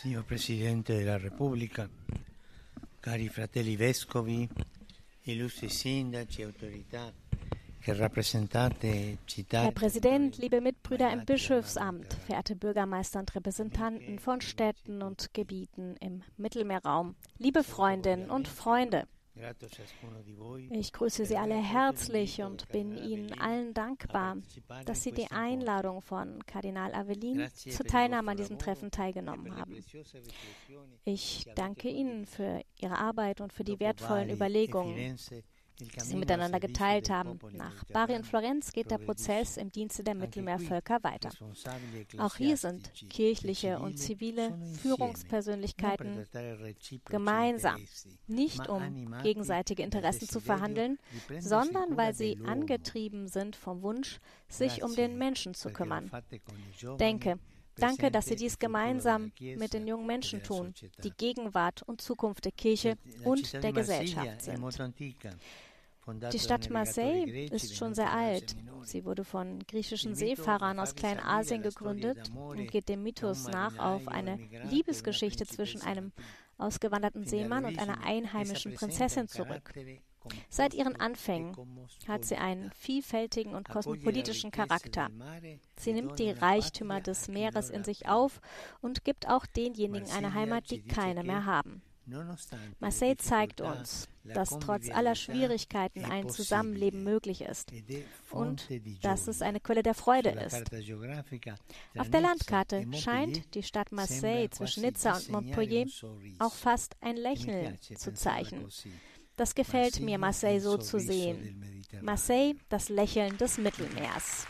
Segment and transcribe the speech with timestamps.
[0.00, 1.88] Signor Presidente della Repubblica,
[3.00, 4.48] cari fratelli vescovi,
[5.22, 7.12] illustri sindaci, autorità.
[7.80, 8.08] Herr
[9.72, 17.16] Präsident, liebe Mitbrüder im Bischofsamt, verehrte Bürgermeister und Repräsentanten von Städten und Gebieten im Mittelmeerraum,
[17.38, 19.08] liebe Freundinnen und Freunde.
[20.70, 24.36] Ich grüße Sie alle herzlich und bin Ihnen allen dankbar,
[24.84, 29.76] dass Sie die Einladung von Kardinal Avelin zur Teilnahme an diesem Treffen teilgenommen haben.
[31.04, 35.16] Ich danke Ihnen für Ihre Arbeit und für die wertvollen Überlegungen
[35.80, 37.38] die sie miteinander geteilt haben.
[37.52, 41.30] Nach Bari und Florenz geht der Prozess im Dienste der Mittelmeervölker weiter.
[42.18, 46.26] Auch hier sind kirchliche und zivile Führungspersönlichkeiten
[47.04, 47.80] gemeinsam,
[48.26, 50.98] nicht um gegenseitige Interessen zu verhandeln,
[51.38, 54.18] sondern weil sie angetrieben sind vom Wunsch,
[54.48, 56.10] sich um den Menschen zu kümmern.
[56.98, 57.38] Denke,
[57.78, 62.52] Danke, dass Sie dies gemeinsam mit den jungen Menschen tun, die Gegenwart und Zukunft der
[62.52, 64.60] Kirche und der Gesellschaft sind.
[66.32, 68.56] Die Stadt Marseille ist schon sehr alt.
[68.82, 74.38] Sie wurde von griechischen Seefahrern aus Kleinasien gegründet und geht dem Mythos nach auf eine
[74.70, 76.12] Liebesgeschichte zwischen einem
[76.56, 79.72] ausgewanderten Seemann und einer einheimischen Prinzessin zurück.
[80.48, 81.56] Seit ihren Anfängen
[82.06, 85.08] hat sie einen vielfältigen und kosmopolitischen Charakter.
[85.76, 88.40] Sie nimmt die Reichtümer des Meeres in sich auf
[88.80, 91.82] und gibt auch denjenigen eine Heimat, die keine mehr haben.
[92.80, 97.72] Marseille zeigt uns, dass trotz aller Schwierigkeiten ein Zusammenleben möglich ist
[98.30, 98.68] und
[99.02, 100.64] dass es eine Quelle der Freude ist.
[101.96, 105.86] Auf der Landkarte scheint die Stadt Marseille zwischen Nizza und Montpellier
[106.38, 108.68] auch fast ein Lächeln zu zeichnen.
[109.36, 111.84] Das gefällt mir, Marseille so zu sehen.
[112.02, 114.46] Marseille, das Lächeln des Mittelmeers.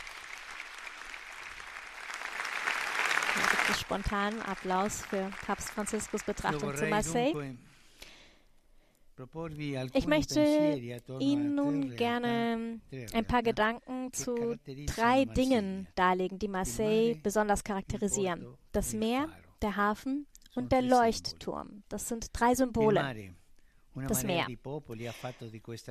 [3.79, 7.33] Spontanen Applaus für Papst Franziskus Betrachtung zu Marseille.
[9.93, 10.79] Ich möchte
[11.19, 12.79] Ihnen nun gerne
[13.13, 14.55] ein paar Gedanken zu
[14.85, 18.45] drei Dingen darlegen, die Marseille besonders charakterisieren.
[18.71, 19.27] Das Meer,
[19.61, 21.83] der Hafen und der Leuchtturm.
[21.89, 23.33] Das sind drei Symbole
[24.07, 24.47] das Meer.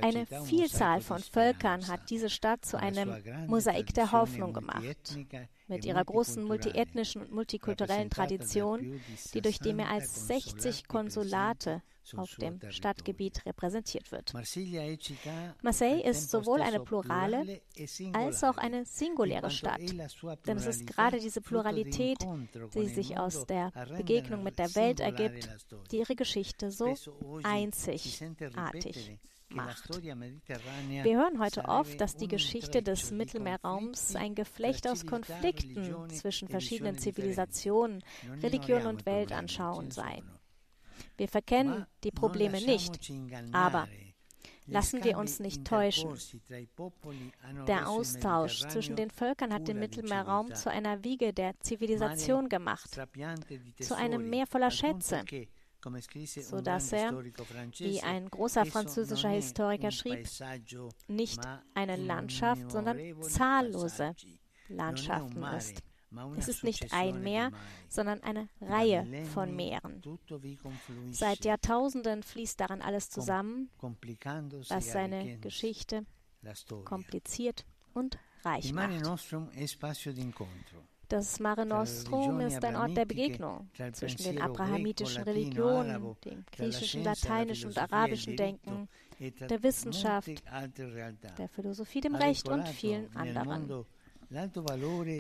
[0.01, 3.15] Eine Vielzahl von Völkern hat diese Stadt zu einem
[3.47, 5.19] Mosaik der Hoffnung gemacht.
[5.69, 9.01] Mit ihrer großen multiethnischen und multikulturellen Tradition,
[9.35, 11.83] die durch die mehr als 60 Konsulate
[12.17, 14.33] auf dem Stadtgebiet repräsentiert wird.
[15.63, 17.61] Marseille ist sowohl eine plurale
[18.13, 19.81] als auch eine singuläre Stadt,
[20.47, 22.19] denn es ist gerade diese Pluralität,
[22.75, 25.49] die sich aus der Begegnung mit der Welt ergibt,
[25.91, 26.95] die ihre Geschichte so
[27.43, 28.23] einzigartig
[29.51, 30.03] macht.
[30.03, 36.99] Wir hören heute oft, dass die Geschichte des Mittelmeerraums ein Geflecht aus Konflikten zwischen verschiedenen
[36.99, 38.03] Zivilisationen,
[38.43, 40.23] Religionen und Weltanschauungen sei.
[41.17, 43.13] Wir verkennen die Probleme nicht,
[43.53, 43.89] aber
[44.67, 46.15] lassen wir uns nicht täuschen.
[47.67, 53.01] Der Austausch zwischen den Völkern hat den Mittelmeerraum zu einer Wiege der Zivilisation gemacht,
[53.81, 55.25] zu einem Meer voller Schätze,
[56.43, 57.13] so dass er,
[57.79, 60.27] wie ein großer französischer Historiker schrieb,
[61.09, 61.41] nicht
[61.75, 64.15] eine Landschaft, sondern zahllose
[64.69, 65.83] Landschaften ist.
[66.39, 67.53] Es ist nicht ein Meer,
[67.89, 70.03] sondern eine Reihe von Meeren.
[71.11, 73.71] Seit Jahrtausenden fließt daran alles zusammen,
[74.69, 76.07] was seine Geschichte
[76.85, 78.91] kompliziert und reich macht.
[81.09, 87.71] Das Mare Nostrum ist ein Ort der Begegnung zwischen den abrahamitischen Religionen, dem griechischen, lateinischen
[87.71, 90.29] und arabischen Denken, der Wissenschaft,
[91.39, 93.87] der Philosophie, dem Recht und vielen anderen.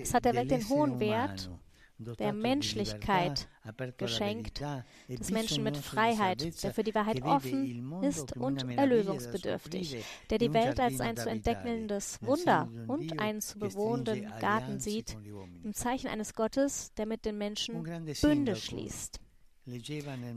[0.02, 1.50] Es hat der Welt den hohen Wert
[1.98, 3.48] der Menschlichkeit
[3.96, 4.62] geschenkt,
[5.08, 10.80] des Menschen mit Freiheit, der für die Wahrheit offen ist und erlösungsbedürftig, der die Welt
[10.80, 15.16] als ein zu entdeckendes Wunder und einen zu bewohnenden Garten sieht,
[15.64, 17.82] im Zeichen eines Gottes, der mit den Menschen
[18.22, 19.20] Bünde schließt.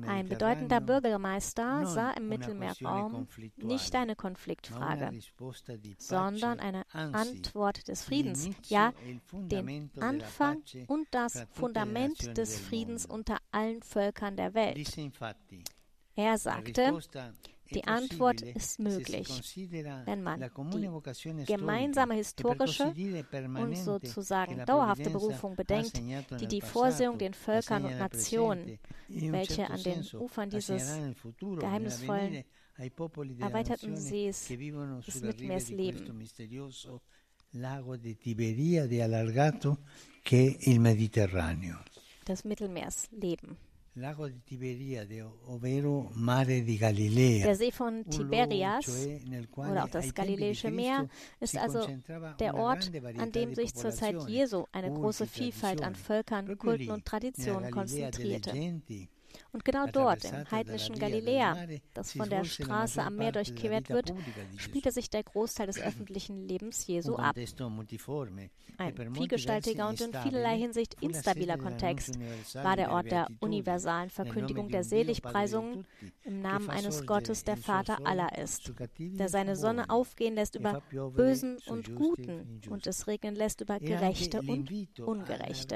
[0.07, 5.11] Ein bedeutender Bürgermeister sah im Mittelmeerraum nicht eine Konfliktfrage,
[5.97, 8.93] sondern eine Antwort des Friedens, ja,
[9.31, 14.97] den Anfang und das Fundament des Friedens unter allen Völkern der Welt.
[16.15, 16.99] Er sagte,
[17.73, 19.27] die Antwort ist möglich,
[20.05, 22.93] wenn man die gemeinsame historische
[23.59, 26.01] und sozusagen dauerhafte Berufung bedenkt,
[26.39, 30.97] die die Vorsehung den Völkern und Nationen, welche an den Ufern dieses
[31.39, 32.43] geheimnisvollen
[33.39, 36.27] erweiterten Sees des Mittelmeers leben.
[37.55, 39.79] Lago di Tiberia di allargato
[40.21, 41.83] che il Mediterraneo.
[42.23, 43.57] Des Mittelmeers leben.
[43.93, 44.15] Der
[47.55, 49.07] See von Tiberias
[49.57, 51.09] oder auch das Galiläische Meer
[51.41, 51.85] ist also
[52.39, 57.03] der Ort, an dem sich zur Zeit Jesu eine große Vielfalt an Völkern, Kulten und
[57.05, 58.51] Traditionen konzentrierte.
[59.53, 61.57] Und genau dort, im heidnischen Galiläa,
[61.93, 64.13] das von der Straße am Meer durchquert wird,
[64.55, 67.35] spielte sich der Großteil des öffentlichen Lebens Jesu ab.
[68.77, 72.17] Ein vielgestaltiger und in vielerlei Hinsicht instabiler Kontext
[72.53, 75.85] war der Ort der universalen Verkündigung der Seligpreisungen
[76.23, 80.81] im Namen eines Gottes, der Vater aller ist, der seine Sonne aufgehen lässt über
[81.13, 85.75] Bösen und Guten und es regnen lässt über Gerechte und Ungerechte.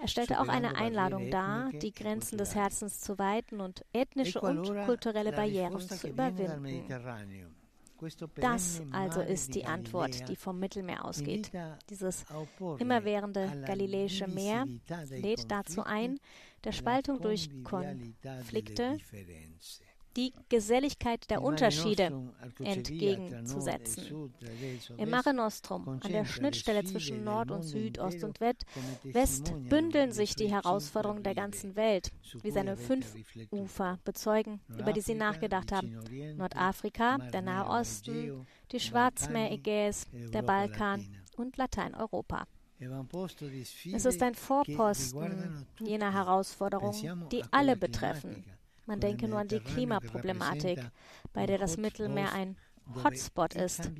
[0.00, 4.66] Er stellte auch eine Einladung dar, die Grenzen des Herzens zu weiten und ethnische und
[4.84, 6.84] kulturelle Barrieren zu überwinden.
[8.36, 11.50] Das also ist die Antwort, die vom Mittelmeer ausgeht.
[11.88, 12.26] Dieses
[12.78, 14.66] immerwährende Galiläische Meer
[15.08, 16.18] lädt dazu ein,
[16.64, 18.98] der Spaltung durch Konflikte
[20.16, 22.12] die Geselligkeit der Unterschiede
[22.62, 24.32] entgegenzusetzen.
[24.96, 30.34] Im Mare Nostrum, an der Schnittstelle zwischen Nord und Süd, Ost und West, bündeln sich
[30.34, 32.10] die Herausforderungen der ganzen Welt,
[32.42, 33.14] wie seine fünf
[33.50, 35.98] Ufer bezeugen, über die sie nachgedacht haben.
[36.36, 41.06] Nordafrika, der Nahe Osten, die Schwarzmeer Ägäis, der Balkan
[41.36, 42.46] und Lateineuropa.
[43.92, 48.44] Es ist ein Vorposten jener Herausforderungen, die alle betreffen
[48.86, 50.80] man denke nur an die Klimaproblematik,
[51.32, 52.56] bei der das Mittelmeer ein
[53.02, 53.90] Hotspot ist,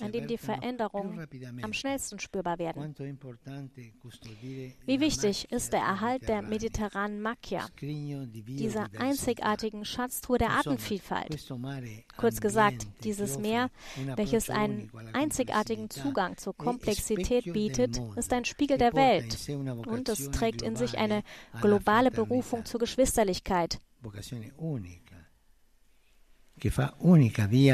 [0.00, 1.26] an dem die Veränderungen
[1.62, 2.94] am schnellsten spürbar werden.
[4.84, 11.48] Wie wichtig ist der Erhalt der mediterranen Macchia, dieser einzigartigen Schatztruhe der Artenvielfalt?
[12.16, 13.70] Kurz gesagt, dieses Meer,
[14.16, 19.48] welches einen einzigartigen Zugang zur Komplexität bietet, ist ein Spiegel der Welt
[19.86, 21.22] und es trägt in sich eine
[21.60, 23.78] globale Berufung zur Geschwisterlichkeit,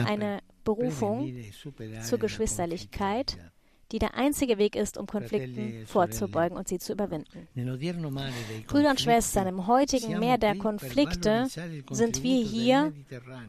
[0.06, 1.34] eine Berufung
[2.02, 3.38] zur Geschwisterlichkeit,
[3.92, 7.48] die der einzige Weg ist, um Konflikten vorzubeugen und sie zu überwinden.
[8.66, 11.46] Brüder und Schwestern, im heutigen Meer der Konflikte
[11.90, 12.92] sind wir hier,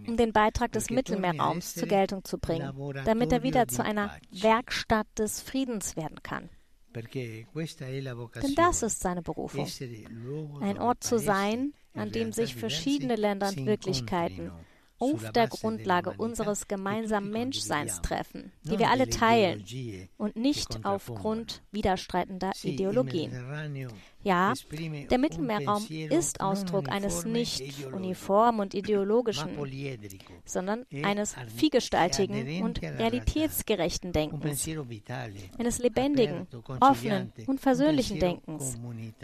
[0.07, 2.73] um den Beitrag des Mittelmeerraums zur Geltung zu bringen,
[3.05, 6.49] damit er wieder zu einer Werkstatt des Friedens werden kann.
[6.93, 9.67] Denn das ist seine Berufung,
[10.61, 14.51] ein Ort zu sein, an dem sich verschiedene Länder und Wirklichkeiten
[14.99, 19.65] auf der Grundlage unseres gemeinsamen Menschseins treffen, die wir alle teilen
[20.17, 23.31] und nicht aufgrund widerstreitender Ideologien.
[24.25, 24.53] Ja,
[25.11, 29.49] der Mittelmeerraum ist Ausdruck eines nicht uniformen und ideologischen,
[30.45, 34.67] sondern eines vielgestaltigen und realitätsgerechten Denkens,
[35.59, 36.47] eines lebendigen,
[36.79, 38.79] offenen und versöhnlichen Denkens,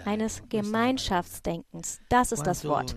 [0.05, 1.99] eines Gemeinschaftsdenkens.
[2.07, 2.95] Das ist das Wort.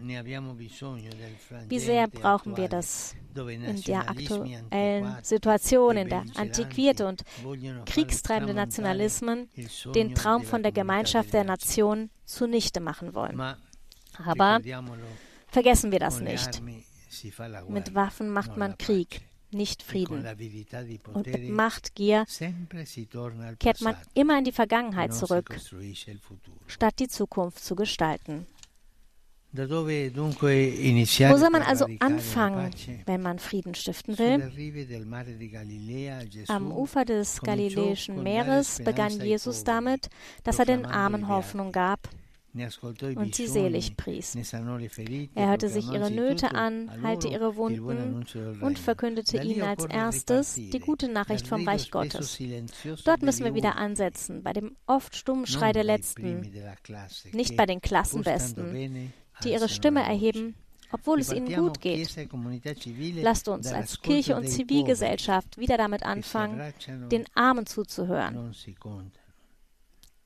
[1.69, 7.23] Wie sehr brauchen wir das in der aktuellen Situation, in der antiquierte und
[7.87, 9.49] kriegstreibende Nationalismen
[9.95, 13.41] den Traum von der Gemeinschaft der Nation zunichte machen wollen.
[14.25, 14.61] Aber
[15.49, 16.63] vergessen wir das nicht.
[17.69, 20.27] Mit Waffen macht man Krieg, nicht Frieden.
[21.13, 22.25] Und mit Machtgier
[23.59, 25.57] kehrt man immer in die Vergangenheit zurück,
[26.67, 28.47] statt die Zukunft zu gestalten.
[29.57, 32.71] Wo soll man also anfangen,
[33.07, 34.51] wenn man Frieden stiften will?
[36.49, 40.09] Am Ufer des Galiläischen Meeres begann Jesus damit,
[40.43, 42.09] dass er den Armen Hoffnung gab
[43.17, 44.37] und sie selig pries.
[45.35, 48.25] Er hörte sich ihre Nöte an, heilte ihre Wunden
[48.61, 52.39] und verkündete ihnen als erstes die gute Nachricht vom Reich Gottes.
[53.05, 56.53] Dort müssen wir wieder ansetzen, bei dem oft stummen Schrei der Letzten,
[57.33, 59.13] nicht bei den Klassenbesten,
[59.43, 60.55] die ihre Stimme erheben,
[60.93, 62.17] obwohl es ihnen gut geht.
[63.17, 66.73] Lasst uns als Kirche und Zivilgesellschaft wieder damit anfangen,
[67.11, 68.55] den Armen zuzuhören,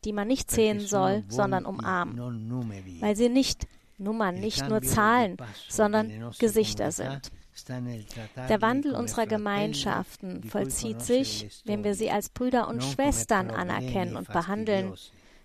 [0.04, 3.66] die man nicht zählen soll, sondern umarmen, weil sie nicht
[3.98, 5.36] Nummern, nicht nur Zahlen,
[5.68, 7.32] sondern Gesichter sind.
[7.66, 14.28] Der Wandel unserer Gemeinschaften vollzieht sich, wenn wir sie als Brüder und Schwestern anerkennen und
[14.28, 14.94] behandeln,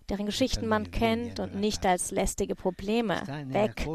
[0.09, 3.23] deren Geschichten man kennt und nicht als lästige Probleme.
[3.47, 3.87] Weg.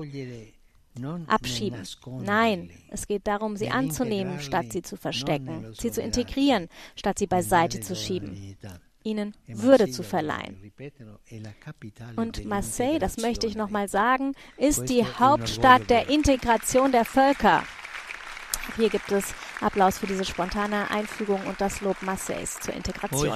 [1.28, 1.82] Abschieben.
[2.22, 7.28] Nein, es geht darum, sie anzunehmen, statt sie zu verstecken, sie zu integrieren, statt sie
[7.28, 8.56] beiseite zu schieben,
[9.04, 10.72] ihnen Würde zu verleihen.
[12.16, 17.62] Und Marseille, das möchte ich nochmal sagen, ist die Hauptstadt der Integration der Völker.
[18.76, 23.30] Hier gibt es Applaus für diese spontane Einfügung und das Lob Marseilles zur Integration.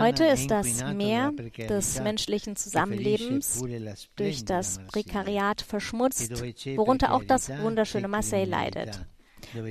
[0.00, 1.32] Heute ist das Meer
[1.68, 3.62] des menschlichen Zusammenlebens
[4.16, 6.30] durch das Prekariat verschmutzt,
[6.76, 9.06] worunter auch das wunderschöne Marseille leidet.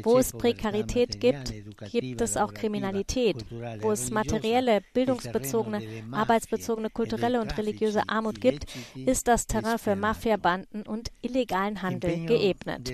[0.04, 1.54] Wo es Prekarität gibt,
[1.92, 3.46] gibt es auch Kriminalität.
[3.82, 5.82] Wo es materielle, bildungsbezogene,
[6.12, 12.92] arbeitsbezogene, kulturelle und religiöse Armut gibt, ist das Terrain für Mafiabanden und illegalen Handel geebnet.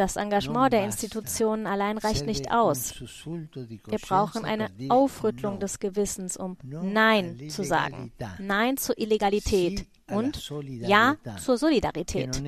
[0.00, 2.98] Das Engagement der Institutionen allein reicht nicht aus.
[3.26, 8.10] Wir brauchen eine Aufrüttelung des Gewissens, um Nein zu sagen.
[8.38, 12.42] Nein zur Illegalität und Ja zur Solidarität,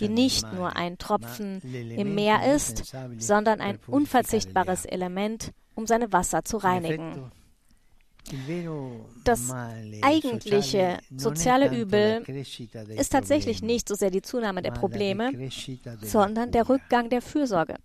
[0.00, 6.44] die nicht nur ein Tropfen im Meer ist, sondern ein unverzichtbares Element, um seine Wasser
[6.44, 7.30] zu reinigen.
[9.24, 9.50] Das
[10.02, 12.22] eigentliche soziale Übel
[12.96, 15.30] ist tatsächlich nicht so sehr die Zunahme der Probleme,
[16.00, 17.76] sondern der Rückgang der Fürsorge.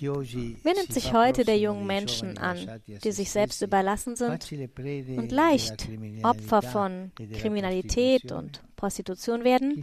[0.00, 4.50] Wer nimmt sich heute der jungen Menschen an, die sich selbst überlassen sind
[5.16, 5.88] und leicht
[6.22, 9.82] Opfer von Kriminalität und Prostitution werden?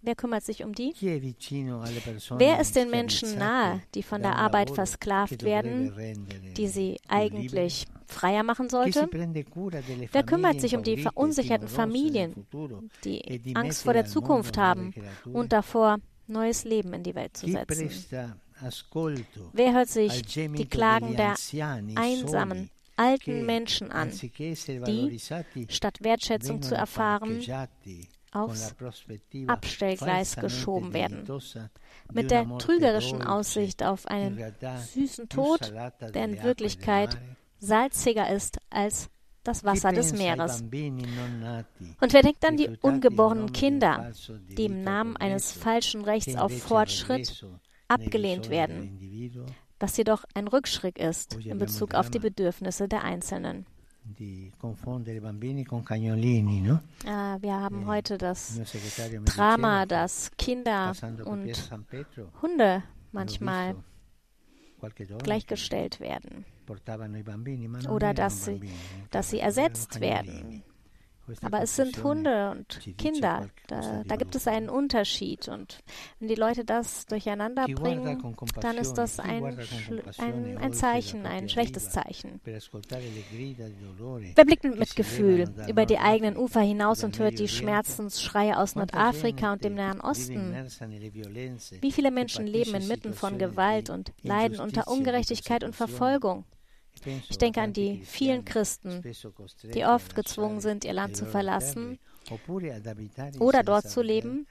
[0.00, 0.94] Wer kümmert sich um die?
[1.00, 5.92] Wer ist den Menschen nahe, die von der Arbeit versklavt werden,
[6.56, 9.08] die sie eigentlich freier machen sollte?
[9.10, 12.46] Wer kümmert sich um die verunsicherten Familien,
[13.04, 14.94] die Angst vor der Zukunft haben
[15.24, 17.90] und davor, neues Leben in die Welt zu setzen?
[19.52, 21.34] Wer hört sich die Klagen der
[21.94, 25.20] einsamen, alten Menschen an, die,
[25.68, 27.42] statt Wertschätzung zu erfahren,
[28.32, 28.74] aufs
[29.46, 31.26] Abstellgleis geschoben werden,
[32.12, 34.54] mit der trügerischen Aussicht auf einen
[34.94, 35.72] süßen Tod,
[36.14, 37.16] der in Wirklichkeit
[37.58, 39.08] salziger ist als
[39.44, 40.62] das Wasser des Meeres.
[40.62, 44.12] Und wer denkt an die ungeborenen Kinder,
[44.48, 47.44] die im Namen eines falschen Rechts auf Fortschritt
[47.88, 48.98] abgelehnt werden,
[49.80, 53.66] was jedoch ein Rückschritt ist in Bezug auf die Bedürfnisse der Einzelnen.
[57.06, 58.60] Ah, wir haben eh, heute das
[59.24, 60.92] Drama, dass Kinder
[61.24, 61.72] und
[62.42, 63.76] Hunde manchmal
[65.22, 66.44] gleichgestellt werden.
[67.88, 68.60] oder dass sie,
[69.10, 70.62] dass sie ersetzt werden
[71.42, 73.48] aber es sind Hunde und Kinder.
[73.66, 75.48] Da, da, gibt es einen Unterschied.
[75.48, 75.78] Und
[76.18, 79.58] wenn die Leute das durcheinander bringen, dann ist das ein,
[80.18, 82.40] ein, ein Zeichen, ein schlechtes Zeichen.
[82.44, 89.54] Wer blickt mit Mitgefühl über die eigenen Ufer hinaus und hört die Schmerzensschreie aus Nordafrika
[89.54, 90.54] und dem Nahen Osten?
[91.80, 96.44] Wie viele Menschen leben inmitten von Gewalt und leiden unter Ungerechtigkeit und Verfolgung?
[97.28, 99.02] Ich denke an die vielen Christen,
[99.74, 101.98] die oft gezwungen sind, ihr Land zu verlassen
[103.38, 104.46] oder dort zu leben,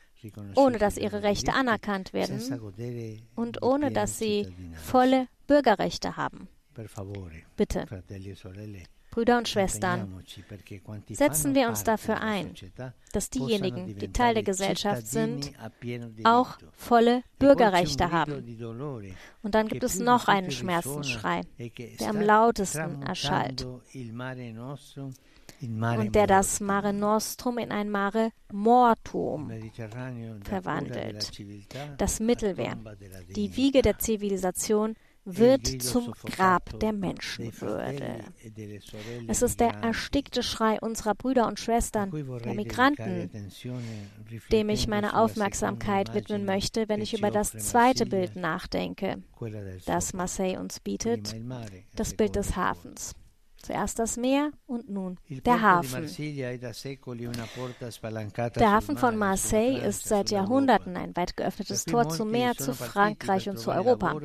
[0.56, 2.40] ohne dass ihre Rechte anerkannt werden
[3.36, 6.48] und ohne dass sie volle Bürgerrechte haben.
[7.56, 7.86] Bitte,
[9.14, 10.24] Brüder und Schwestern,
[11.12, 12.56] setzen wir uns dafür ein,
[13.12, 15.52] dass diejenigen, die Teil der Gesellschaft sind,
[16.24, 18.44] auch volle Bürgerrechte haben.
[19.44, 21.42] Und dann gibt es noch einen Schmerzensschrei,
[22.00, 23.68] der am lautesten erschallt
[25.62, 29.52] und der das Mare Nostrum in ein Mare Mortum
[30.44, 31.32] verwandelt.
[32.00, 32.78] Das Mittelmeer,
[33.36, 38.20] die Wiege der Zivilisation, wird zum Grab der Menschenwürde.
[39.28, 43.30] Es ist der erstickte Schrei unserer Brüder und Schwestern, der Migranten,
[44.52, 49.24] dem ich meine Aufmerksamkeit widmen möchte, wenn ich über das zweite Bild nachdenke,
[49.86, 51.36] das Marseille uns bietet,
[51.96, 53.14] das Bild des Hafens.
[53.64, 56.06] Zuerst das Meer und nun der Hafen.
[58.58, 63.50] Der Hafen von Marseille ist seit Jahrhunderten ein weit geöffnetes Tor zum Meer, zu Frankreich
[63.50, 64.20] und zu Europa.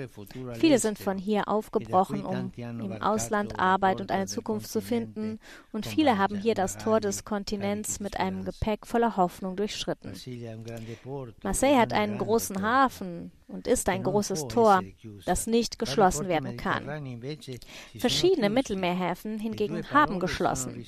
[0.54, 5.38] Viele sind von hier aufgebrochen, um im Ausland Arbeit und eine Zukunft zu finden,
[5.70, 10.14] und viele haben hier das Tor des Kontinents mit einem Gepäck voller Hoffnung durchschritten.
[11.44, 14.82] Marseille hat einen großen Hafen, und ist ein großes Tor,
[15.24, 16.84] das nicht geschlossen werden kann.
[17.96, 20.84] Verschiedene Mittelmeerhäfen hingegen haben geschlossen.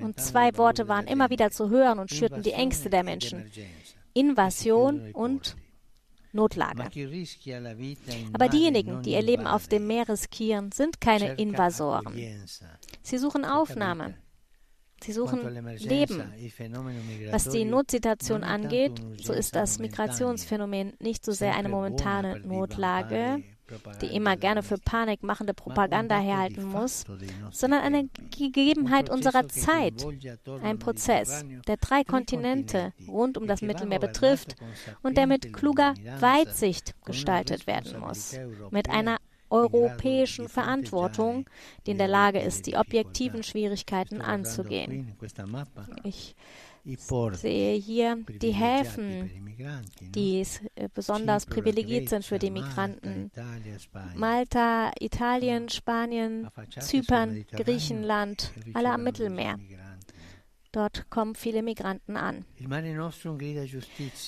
[0.00, 3.50] Und zwei Worte waren immer wieder zu hören und schürten die Ängste der Menschen.
[4.14, 5.56] Invasion und
[6.32, 6.84] Notlage.
[8.32, 12.14] Aber diejenigen, die ihr Leben auf dem Meer riskieren, sind keine Invasoren.
[13.02, 14.14] Sie suchen Aufnahme.
[15.02, 15.40] Sie suchen
[15.78, 16.22] Leben.
[17.30, 18.92] Was die Notsituation angeht,
[19.22, 23.42] so ist das Migrationsphänomen nicht so sehr eine momentane Notlage,
[24.00, 27.04] die immer gerne für panikmachende Propaganda herhalten muss,
[27.50, 30.06] sondern eine Gegebenheit unserer Zeit,
[30.62, 34.56] ein Prozess, der drei Kontinente rund um das Mittelmeer betrifft
[35.02, 38.36] und der mit kluger Weitsicht gestaltet werden muss,
[38.70, 39.18] mit einer
[39.52, 41.48] europäischen Verantwortung,
[41.86, 45.14] die in der Lage ist, die objektiven Schwierigkeiten anzugehen.
[46.02, 46.34] Ich
[47.34, 49.30] sehe hier die Häfen,
[50.00, 50.44] die
[50.74, 53.30] äh, besonders privilegiert sind für die Migranten.
[54.16, 56.48] Malta, Italien, Spanien,
[56.80, 59.58] Zypern, Griechenland, alle am Mittelmeer.
[60.72, 62.46] Dort kommen viele Migranten an.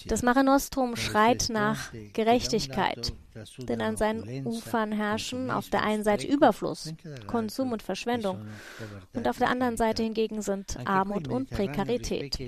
[0.06, 3.14] Das Mare Nostrum schreit nach Gerechtigkeit,
[3.58, 6.92] denn an seinen Ufern herrschen auf der einen Seite Überfluss,
[7.26, 8.46] Konsum und Verschwendung
[9.14, 12.38] und auf der anderen Seite hingegen sind Armut und Prekarität.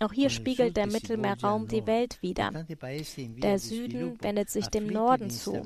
[0.00, 2.66] Auch hier spiegelt der Mittelmeerraum die Welt wider.
[3.42, 5.62] Der Süden wendet sich dem Norden zu.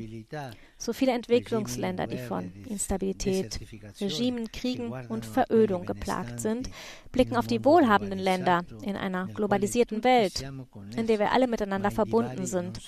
[0.77, 3.61] So viele Entwicklungsländer, die von Instabilität,
[4.01, 6.71] Regimen, Kriegen und Verödung geplagt sind,
[7.13, 10.49] blicken auf die wohlhabenden Länder in einer globalisierten Welt,
[10.97, 12.81] in der wir alle miteinander verbunden sind.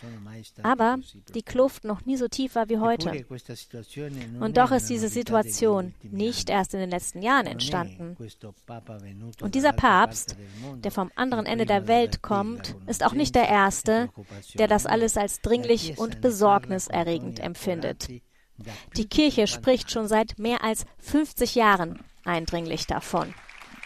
[0.62, 0.98] Aber
[1.34, 3.26] die Kluft noch nie so tief war wie heute.
[4.40, 8.16] Und doch ist diese Situation nicht erst in den letzten Jahren entstanden.
[9.40, 10.36] Und dieser Papst,
[10.82, 14.10] der vom anderen Ende der Welt kommt, ist auch nicht der Erste,
[14.54, 18.08] der das alles als dringlich und besorgniserregend empfindet.
[18.96, 23.34] Die Kirche spricht schon seit mehr als 50 Jahren eindringlich davon.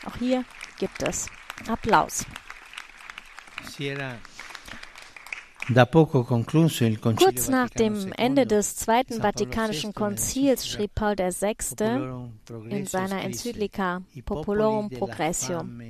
[0.07, 0.45] Auch hier
[0.79, 1.27] gibt es
[1.69, 2.27] Applaus.
[5.69, 11.57] Kurz nach dem Ende des Zweiten Vatikanischen Konzils schrieb Paul VI.
[12.71, 15.81] in seiner Enzyklika Populorum Progressium,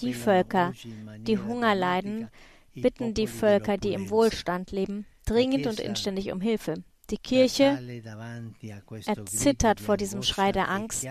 [0.00, 0.74] die Völker,
[1.20, 2.28] die Hunger leiden,
[2.74, 6.74] bitten die Völker, die im Wohlstand leben, dringend und inständig um Hilfe.
[7.10, 7.78] Die Kirche
[9.06, 11.08] erzittert vor diesem Schrei der Angst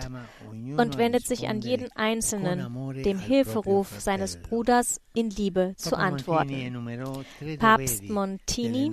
[0.50, 7.26] und wendet sich an jeden Einzelnen, dem Hilferuf seines Bruders in Liebe zu antworten.
[7.58, 8.92] Papst Montini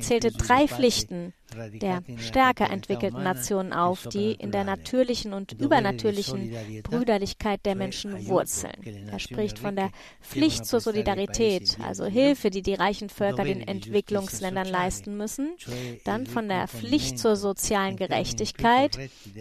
[0.00, 1.32] zählte drei Pflichten
[1.72, 9.08] der stärker entwickelten Nationen auf, die in der natürlichen und übernatürlichen Brüderlichkeit der Menschen wurzeln.
[9.10, 14.68] Er spricht von der Pflicht zur Solidarität, also Hilfe, die die reichen Völker den Entwicklungsländern
[14.68, 15.54] leisten müssen,
[16.04, 18.98] dann von der Pflicht zur sozialen Gerechtigkeit,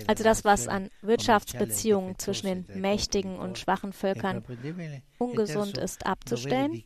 [0.07, 4.43] also das, was an Wirtschaftsbeziehungen zwischen den mächtigen und schwachen Völkern
[5.23, 6.83] ungesund ist, abzustellen.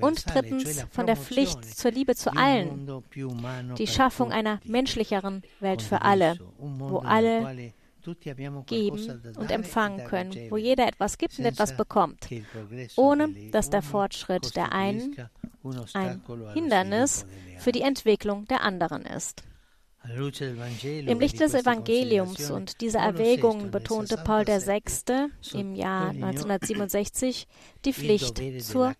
[0.00, 3.02] Und drittens von der Pflicht zur Liebe zu allen,
[3.76, 7.72] die Schaffung einer menschlicheren Welt für alle, wo alle
[8.66, 12.26] geben und empfangen können, wo jeder etwas gibt und etwas bekommt,
[12.96, 15.28] ohne dass der Fortschritt der einen
[15.92, 16.22] ein
[16.54, 17.26] Hindernis
[17.58, 19.42] für die Entwicklung der anderen ist.
[20.04, 24.82] Im Licht des Evangeliums und dieser Erwägungen betonte Paul VI.
[25.52, 27.46] im Jahr 1967
[27.84, 28.94] die Pflicht zur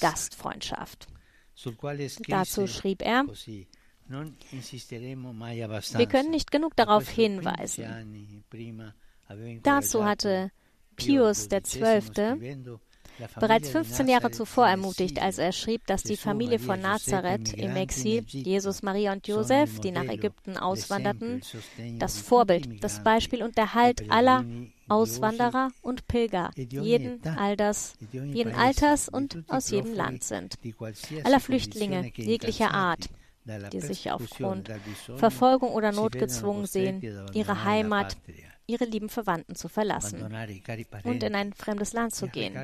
[0.00, 1.06] Gastfreundschaft.
[2.28, 3.24] Dazu schrieb er,
[4.08, 8.44] wir können nicht genug darauf hinweisen.
[9.62, 10.52] Dazu hatte
[10.96, 12.78] Pius XII
[13.38, 18.24] bereits 15 Jahre zuvor ermutigt, als er schrieb, dass die Familie von Nazareth im Exil,
[18.26, 21.42] Jesus, Maria und Josef, die nach Ägypten auswanderten,
[21.98, 24.44] das Vorbild, das Beispiel und der Halt aller
[24.88, 30.58] Auswanderer und Pilger, jeden, Alters, jeden Alters und aus jedem Land sind.
[31.24, 33.08] Aller Flüchtlinge jeglicher Art,
[33.72, 34.70] die sich aufgrund
[35.16, 37.02] Verfolgung oder Not gezwungen sehen,
[37.32, 38.16] ihre Heimat,
[38.66, 40.22] ihre lieben Verwandten zu verlassen
[41.04, 42.54] und in ein fremdes Land zu gehen.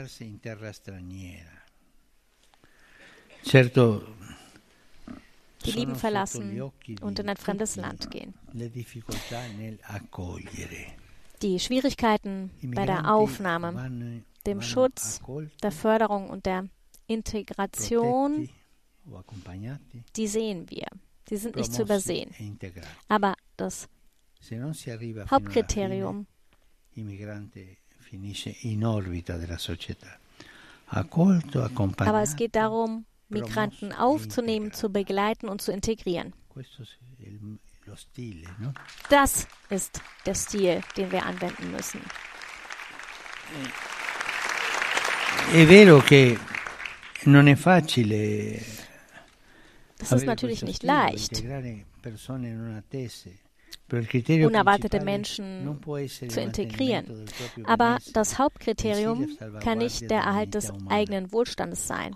[5.65, 6.61] Die Lieben verlassen
[7.01, 8.35] und in ein fremdes Land gehen.
[11.43, 15.21] Die Schwierigkeiten bei der Aufnahme, dem Schutz,
[15.63, 16.69] der Förderung und der
[17.07, 18.49] Integration,
[20.17, 20.87] die sehen wir.
[21.29, 22.31] Sie sind nicht zu übersehen.
[22.39, 22.73] E
[23.09, 23.89] Aber das
[25.31, 26.27] Hauptkriterium.
[32.09, 36.35] Aber es geht darum, Migranten aufzunehmen, zu begleiten und zu integrieren.
[39.09, 42.01] Das ist der Stil, den wir anwenden müssen.
[47.57, 48.61] Facile
[49.99, 51.43] das ist natürlich nicht leicht.
[53.93, 55.79] Unerwartete Menschen
[56.29, 57.27] zu integrieren.
[57.65, 59.29] Aber das Hauptkriterium
[59.63, 62.13] kann nicht der Erhalt des eigenen Wohlstandes sein,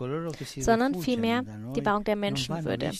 [0.58, 1.42] sondern vielmehr
[1.74, 2.90] die Wahrung der Menschenwürde.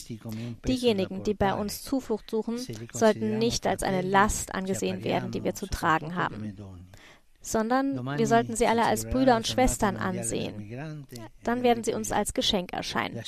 [0.67, 2.57] Diejenigen, die bei uns Zuflucht suchen,
[2.93, 6.53] sollten nicht als eine Last angesehen werden, die wir zu tragen haben
[7.47, 11.05] sondern wir sollten sie alle als Brüder und Schwestern ansehen.
[11.43, 13.21] Dann werden sie uns als Geschenk erscheinen.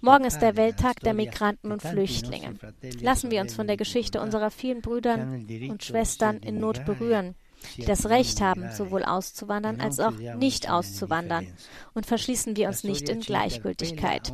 [0.00, 2.54] Morgen ist der Welttag der Migranten und Flüchtlinge.
[3.00, 5.14] Lassen wir uns von der Geschichte unserer vielen Brüder
[5.68, 7.34] und Schwestern in Not berühren
[7.76, 11.46] die das Recht haben, sowohl auszuwandern als auch nicht auszuwandern,
[11.94, 14.32] und verschließen wir uns nicht in Gleichgültigkeit.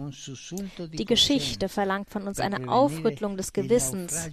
[0.93, 4.31] Die Geschichte verlangt von uns eine Aufrüttelung des Gewissens,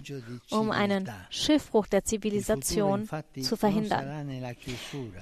[0.50, 3.08] um einen Schiffbruch der Zivilisation
[3.40, 4.28] zu verhindern.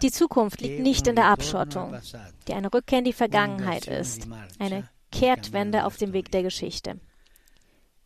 [0.03, 1.97] Die Zukunft liegt nicht in der Abschottung,
[2.49, 4.27] die eine Rückkehr in die Vergangenheit ist,
[4.59, 6.99] eine Kehrtwende auf dem Weg der Geschichte.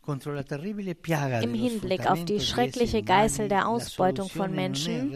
[0.07, 5.13] Im Hinblick auf die schreckliche Geißel der Ausbeutung von Menschen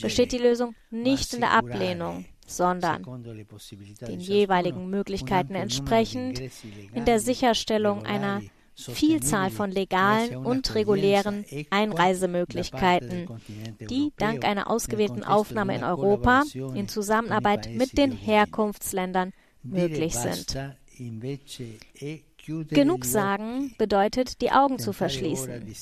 [0.00, 6.42] besteht die Lösung nicht in der Ablehnung, sondern den jeweiligen Möglichkeiten entsprechend
[6.94, 8.42] in der Sicherstellung einer
[8.74, 13.28] Vielzahl von legalen und regulären Einreisemöglichkeiten,
[13.80, 19.32] die dank einer ausgewählten Aufnahme in Europa in Zusammenarbeit mit den Herkunftsländern
[19.64, 20.56] möglich sind.
[22.68, 25.74] Genug sagen bedeutet, die Augen zu verschließen.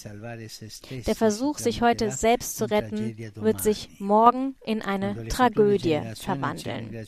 [1.07, 7.07] Der Versuch, sich heute selbst zu retten, wird sich morgen in eine Tragödie verwandeln.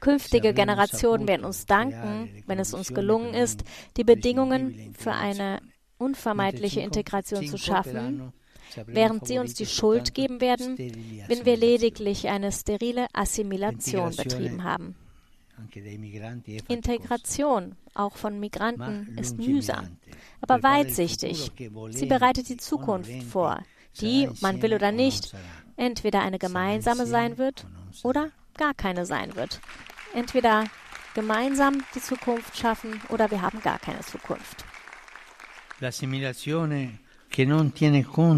[0.00, 3.62] Künftige Generationen werden uns danken, wenn es uns gelungen ist,
[3.96, 5.60] die Bedingungen für eine
[5.98, 8.32] unvermeidliche Integration zu schaffen,
[8.86, 10.76] während sie uns die Schuld geben werden,
[11.28, 14.96] wenn wir lediglich eine sterile Assimilation betrieben haben.
[16.68, 19.96] Integration, auch von Migranten, ist mühsam,
[20.40, 21.50] aber weitsichtig.
[21.90, 23.60] Sie bereitet die Zukunft vor,
[24.00, 25.34] die, man will oder nicht,
[25.76, 27.66] entweder eine gemeinsame sein wird
[28.02, 29.60] oder gar keine sein wird.
[30.14, 30.64] Entweder
[31.14, 34.64] gemeinsam die Zukunft schaffen oder wir haben gar keine Zukunft.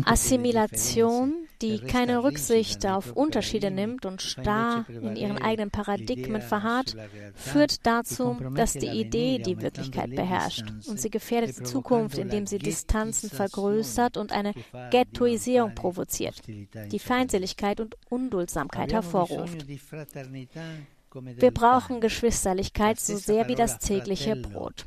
[0.07, 6.97] Assimilation, die keine Rücksicht auf Unterschiede nimmt und starr in ihren eigenen Paradigmen verharrt,
[7.35, 12.59] führt dazu, dass die Idee die Wirklichkeit beherrscht und sie gefährdet die Zukunft, indem sie
[12.59, 14.53] Distanzen vergrößert und eine
[14.91, 19.67] Ghettoisierung provoziert, die Feindseligkeit und Unduldsamkeit hervorruft.
[21.39, 24.85] Wir brauchen Geschwisterlichkeit so sehr wie das tägliche Brot.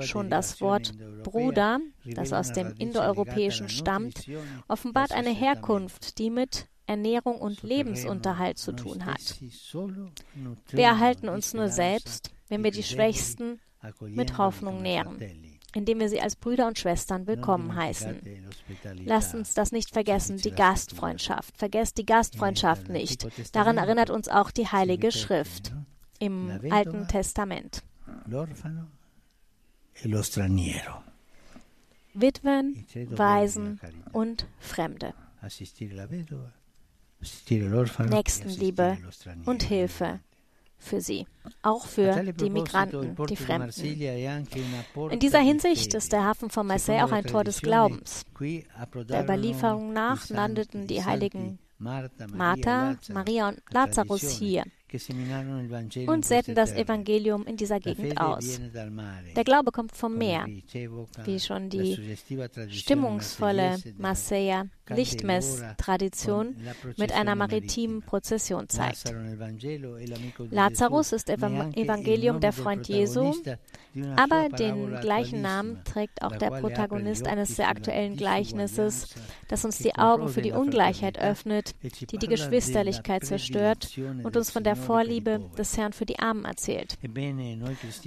[0.00, 4.28] Schon das Wort Bruder, das aus dem Indoeuropäischen stammt,
[4.68, 9.40] offenbart eine Herkunft, die mit Ernährung und Lebensunterhalt zu tun hat.
[10.70, 13.60] Wir erhalten uns nur selbst, wenn wir die Schwächsten
[14.02, 15.18] mit Hoffnung nähren,
[15.74, 18.20] indem wir sie als Brüder und Schwestern willkommen heißen.
[19.04, 21.56] Lasst uns das nicht vergessen, die Gastfreundschaft.
[21.56, 23.26] Vergesst die Gastfreundschaft nicht.
[23.54, 25.72] Daran erinnert uns auch die Heilige Schrift
[26.18, 27.82] im Alten Testament.
[32.14, 33.80] Witwen, Waisen
[34.12, 35.14] und Fremde.
[38.08, 38.98] Nächstenliebe
[39.44, 40.20] und Hilfe
[40.78, 41.26] für sie,
[41.62, 43.82] auch für die Migranten, die Fremden.
[45.10, 48.24] In dieser Hinsicht ist der Hafen von Marseille auch ein Tor des Glaubens.
[48.38, 54.64] Der Überlieferung nach landeten die heiligen Martha, Maria und Lazarus hier
[56.06, 58.60] und säten das Evangelium in dieser Gegend aus.
[59.34, 62.16] Der Glaube kommt vom Meer, wie schon die
[62.70, 66.56] stimmungsvolle Marseiller Lichtmess-Tradition
[66.96, 69.12] mit einer maritimen Prozession zeigt.
[70.50, 73.34] Lazarus ist Evangelium der Freund Jesu,
[74.16, 79.14] aber den gleichen Namen trägt auch der Protagonist eines sehr aktuellen Gleichnisses,
[79.48, 81.74] das uns die Augen für die Ungleichheit öffnet,
[82.10, 86.98] die die Geschwisterlichkeit zerstört und uns von der Vorliebe des Herrn für die Armen erzählt.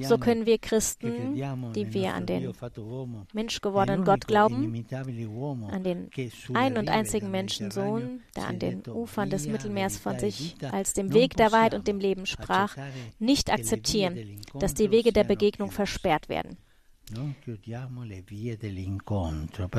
[0.01, 1.35] So können wir Christen,
[1.73, 2.53] die wir an den
[3.33, 4.85] menschgewordenen Gott glauben,
[5.71, 6.09] an den
[6.69, 11.35] ein und einzigen Menschensohn, der an den Ufern des Mittelmeers von sich als dem Weg
[11.35, 12.75] der Wahrheit und dem Leben sprach,
[13.19, 16.57] nicht akzeptieren, dass die Wege der Begegnung versperrt werden.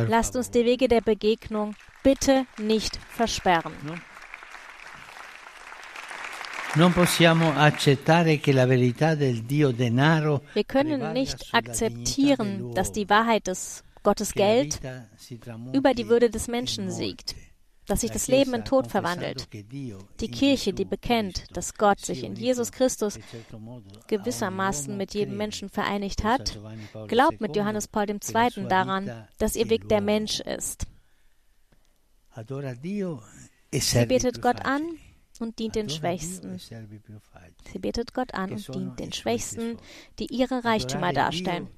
[0.08, 3.72] Lasst uns die Wege der Begegnung bitte nicht versperren.
[10.54, 14.80] Wir können nicht akzeptieren, dass die Wahrheit des Gottes Geld
[15.72, 17.34] über die Würde des Menschen siegt,
[17.86, 19.48] dass sich das Leben in Tod verwandelt.
[19.52, 23.18] Die Kirche, die bekennt, dass Gott sich in Jesus Christus
[24.06, 26.58] gewissermaßen mit jedem Menschen vereinigt hat,
[27.08, 28.68] glaubt mit Johannes Paul II.
[28.68, 30.86] daran, dass ihr Weg der Mensch ist.
[33.72, 34.82] Sie betet Gott an
[35.40, 36.58] und dient den Schwächsten.
[36.58, 39.78] Sie betet Gott an und dient den Schwächsten,
[40.18, 41.68] die ihre Reichtümer darstellen.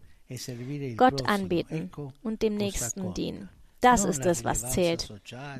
[0.97, 1.91] Gott anbeten
[2.23, 3.49] und dem Nächsten dienen.
[3.81, 5.13] Das ist es, was zählt.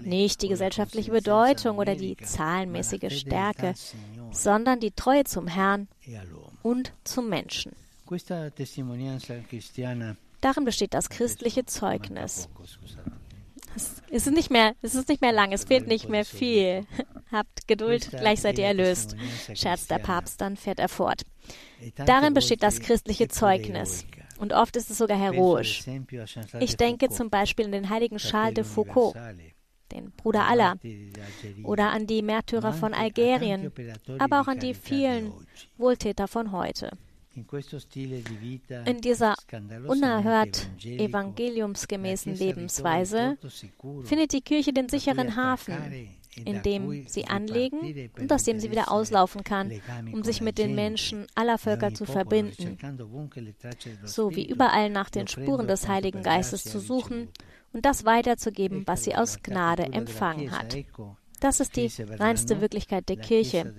[0.03, 3.75] Nicht die gesellschaftliche Bedeutung oder die zahlenmäßige Stärke,
[4.31, 5.89] sondern die Treue zum Herrn
[6.63, 7.73] und zum Menschen.
[10.41, 12.49] Darin besteht das christliche Zeugnis.
[13.75, 16.87] Es ist nicht mehr, es ist nicht mehr lang, es fehlt nicht mehr viel.
[17.33, 19.17] Habt Geduld, gleich seid ihr erlöst,
[19.55, 21.23] scherzt der Papst, dann fährt er fort.
[21.97, 24.05] Darin besteht das christliche Zeugnis.
[24.43, 25.85] Und oft ist es sogar heroisch.
[26.59, 29.15] Ich denke zum Beispiel an den heiligen Charles de Foucault,
[29.93, 30.75] den Bruder aller,
[31.63, 33.71] oder an die Märtyrer von Algerien,
[34.19, 35.33] aber auch an die vielen
[35.79, 36.91] Wohltäter von heute.
[38.85, 39.37] In dieser
[39.87, 43.39] unerhört evangeliumsgemäßen Lebensweise
[44.03, 48.91] findet die Kirche den sicheren Hafen, in dem sie anlegen und aus dem sie wieder
[48.91, 49.73] auslaufen kann,
[50.13, 52.79] um sich mit den Menschen aller Völker zu verbinden,
[54.05, 57.29] so wie überall nach den Spuren des Heiligen Geistes zu suchen
[57.73, 60.77] und das weiterzugeben, was sie aus Gnade empfangen hat.
[61.43, 63.75] Das ist die reinste Wirklichkeit der Kirche.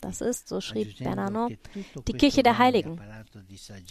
[0.00, 1.58] Das ist, so schrieb Bernanon,
[2.06, 3.00] die Kirche der Heiligen.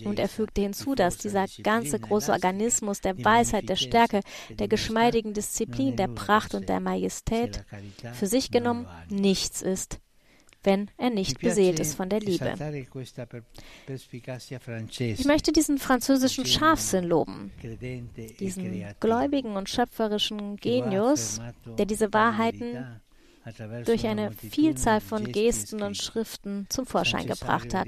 [0.06, 5.34] Und er fügte hinzu, dass dieser ganze große Organismus der Weisheit, der Stärke, der geschmeidigen
[5.34, 7.66] Disziplin, der Pracht und der Majestät
[8.14, 10.00] für sich genommen nichts ist,
[10.64, 12.54] wenn er nicht beseelt ist von der Liebe.
[14.98, 17.52] Ich möchte diesen französischen Scharfsinn loben,
[18.40, 21.40] diesen gläubigen und schöpferischen Genius,
[21.78, 23.02] der diese Wahrheiten
[23.86, 27.88] durch eine Vielzahl von Gesten und Schriften zum Vorschein gebracht hat.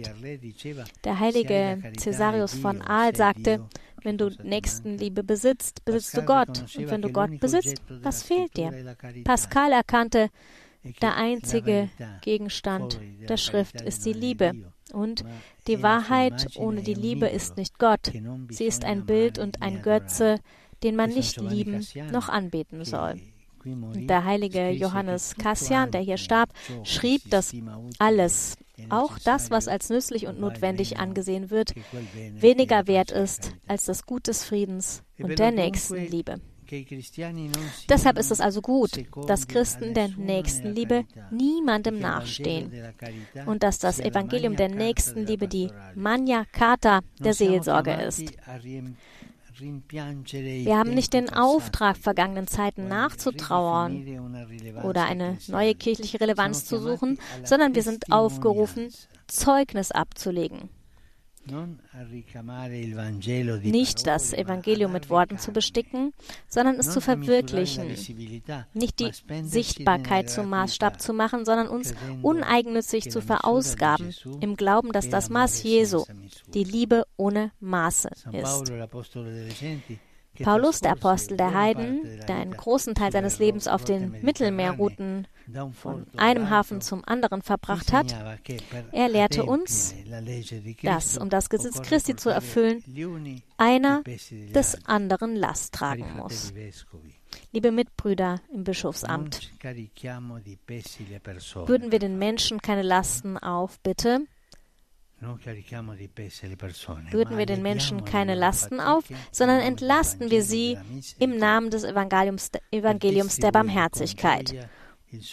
[1.03, 3.63] Der heilige Cäsarius von Aal sagte,
[4.03, 6.65] wenn du Nächstenliebe besitzt, besitzt du Gott.
[6.75, 8.95] Und wenn du Gott besitzt, was fehlt dir?
[9.23, 10.29] Pascal erkannte,
[11.01, 11.89] der einzige
[12.21, 14.53] Gegenstand der Schrift ist die Liebe.
[14.91, 15.23] Und
[15.67, 18.11] die Wahrheit ohne die Liebe ist nicht Gott.
[18.49, 20.39] Sie ist ein Bild und ein Götze,
[20.83, 23.19] den man nicht lieben noch anbeten soll.
[23.65, 26.49] Der heilige Johannes Cassian, der hier starb,
[26.83, 27.53] schrieb, dass
[27.97, 28.57] alles,
[28.89, 31.73] auch das, was als nützlich und notwendig angesehen wird,
[32.33, 36.41] weniger wert ist als das Gut des Friedens und der Nächstenliebe.
[37.89, 38.91] Deshalb ist es also gut,
[39.27, 42.71] dass Christen der Nächstenliebe niemandem nachstehen
[43.45, 48.33] und dass das Evangelium der Nächstenliebe die Magna Carta der Seelsorge ist.
[49.59, 54.03] Wir haben nicht den Auftrag, vergangenen Zeiten nachzutrauern
[54.83, 58.89] oder eine neue kirchliche Relevanz zu suchen, sondern wir sind aufgerufen,
[59.27, 60.69] Zeugnis abzulegen.
[63.63, 66.13] Nicht das Evangelium mit Worten zu besticken,
[66.47, 67.87] sondern es zu verwirklichen.
[68.73, 69.11] Nicht die
[69.43, 75.63] Sichtbarkeit zum Maßstab zu machen, sondern uns uneigennützig zu verausgaben, im Glauben, dass das Maß
[75.63, 76.05] Jesu,
[76.53, 78.71] die Liebe ohne Maße ist.
[80.41, 85.27] Paulus, der Apostel der Heiden, der einen großen Teil seines Lebens auf den Mittelmeerrouten
[85.73, 88.15] von einem Hafen zum anderen verbracht hat,
[88.91, 89.93] er lehrte uns,
[90.81, 92.83] dass, um das Gesetz Christi zu erfüllen,
[93.57, 96.53] einer des anderen Last tragen muss.
[97.51, 104.21] Liebe Mitbrüder im Bischofsamt, würden wir den Menschen keine Lasten auf, bitte?
[107.11, 110.77] Bürden wir den Menschen keine Lasten auf, sondern entlasten wir sie
[111.19, 114.69] im Namen des Evangeliums, Evangeliums der Barmherzigkeit,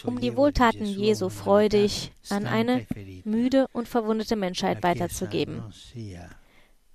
[0.03, 2.85] um die Wohltaten Jesu freudig an eine
[3.23, 5.63] müde und verwundete Menschheit weiterzugeben.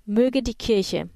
[0.05, 1.09] Möge die Kirche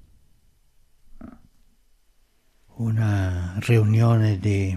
[2.82, 4.76] una riunione di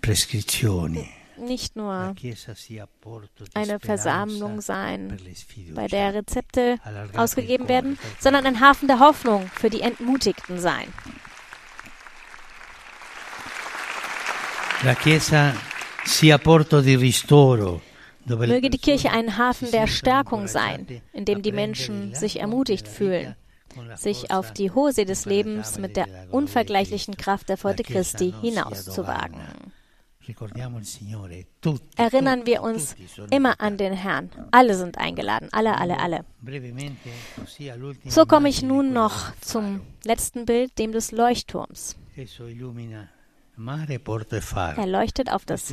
[0.00, 2.14] prescrizioni nicht nur
[3.54, 5.18] eine Versammlung sein,
[5.74, 6.78] bei der Rezepte
[7.16, 10.92] ausgegeben werden, sondern ein Hafen der Hoffnung für die Entmutigten sein.
[18.26, 23.34] Möge die Kirche ein Hafen der Stärkung sein, in dem die Menschen sich ermutigt fühlen,
[23.96, 29.40] sich auf die hohe See des Lebens mit der unvergleichlichen Kraft der Folge Christi hinauszuwagen.
[31.96, 32.96] Erinnern wir uns
[33.30, 34.30] immer an den Herrn.
[34.50, 36.24] Alle sind eingeladen, alle, alle, alle.
[38.08, 41.96] So komme ich nun noch zum letzten Bild, dem des Leuchtturms.
[42.16, 42.26] E
[43.56, 45.70] er leuchtet auf das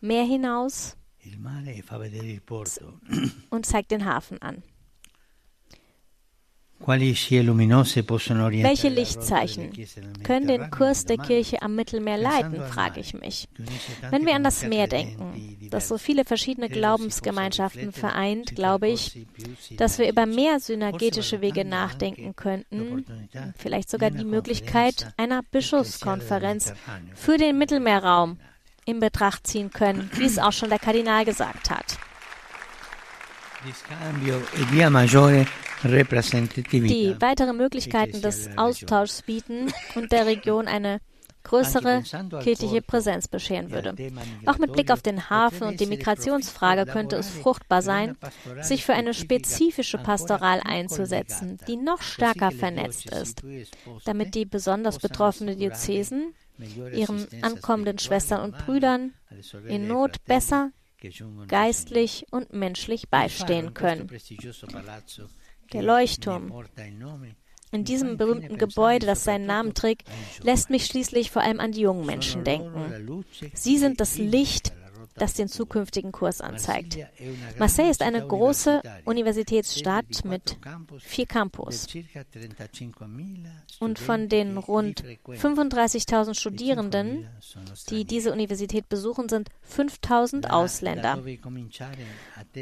[0.00, 2.40] Meer hinaus e
[3.50, 4.62] und zeigt den Hafen an.
[8.62, 9.72] Welche Lichtzeichen
[10.22, 13.48] können den Kurs der Kirche am Mittelmeer leiten, frage ich mich.
[14.10, 19.26] Wenn wir an das Meer denken, das so viele verschiedene Glaubensgemeinschaften vereint, glaube ich,
[19.76, 23.04] dass wir über mehr synergetische Wege nachdenken könnten,
[23.56, 26.74] vielleicht sogar die Möglichkeit einer Bischofskonferenz
[27.14, 28.38] für den Mittelmeerraum
[28.84, 31.98] in Betracht ziehen können, wie es auch schon der Kardinal gesagt hat.
[35.86, 41.00] Die weitere Möglichkeiten des Austauschs bieten und der Region eine
[41.46, 42.02] größere
[42.42, 43.94] kirchliche Präsenz bescheren würde.
[44.46, 48.16] Auch mit Blick auf den Hafen und die Migrationsfrage könnte es fruchtbar sein,
[48.62, 53.42] sich für eine spezifische Pastoral einzusetzen, die noch stärker vernetzt ist,
[54.04, 56.34] damit die besonders betroffenen Diözesen
[56.92, 59.12] ihren ankommenden Schwestern und Brüdern
[59.68, 60.72] in Not besser
[61.46, 64.10] geistlich und menschlich beistehen können.
[65.72, 66.52] Der Leuchtturm
[67.72, 70.08] in diesem berühmten Gebäude, das seinen Namen trägt,
[70.42, 73.24] lässt mich schließlich vor allem an die jungen Menschen denken.
[73.54, 74.72] Sie sind das Licht
[75.18, 76.98] das den zukünftigen Kurs anzeigt.
[77.58, 80.58] Marseille ist eine große Universitätsstadt mit
[80.98, 81.86] vier Campus.
[83.80, 87.28] Und von den rund 35.000 Studierenden,
[87.90, 91.22] die diese Universität besuchen, sind 5.000 Ausländer.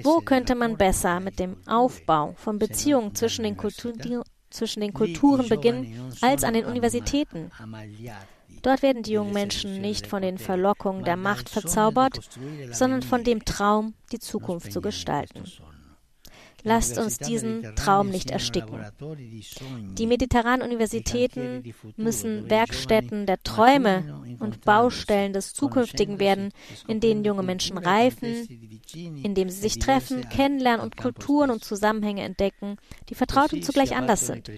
[0.03, 5.49] Wo könnte man besser mit dem Aufbau von Beziehungen zwischen den Kulturen zwischen den Kulturen
[5.49, 7.51] beginnen als an den Universitäten.
[8.63, 12.19] Dort werden die jungen Menschen nicht von den Verlockungen der Macht verzaubert,
[12.71, 15.45] sondern von dem Traum, die Zukunft zu gestalten.
[16.65, 18.81] Lasst uns diesen Traum nicht ersticken.
[19.99, 26.51] Die mediterranen Universitäten müssen Werkstätten der Träume und Baustellen des Zukünftigen werden,
[26.89, 28.49] in denen junge Menschen reifen,
[28.95, 32.77] indem sie sich treffen, kennenlernen und Kulturen und Zusammenhänge entdecken,
[33.11, 34.51] die vertraut und zugleich anders sind.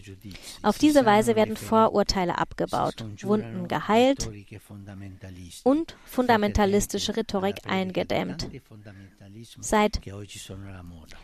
[0.63, 4.31] Auf diese Weise werden Vorurteile abgebaut, Wunden geheilt
[5.65, 8.49] und fundamentalistische Rhetorik eingedämmt.
[9.61, 10.01] Seid,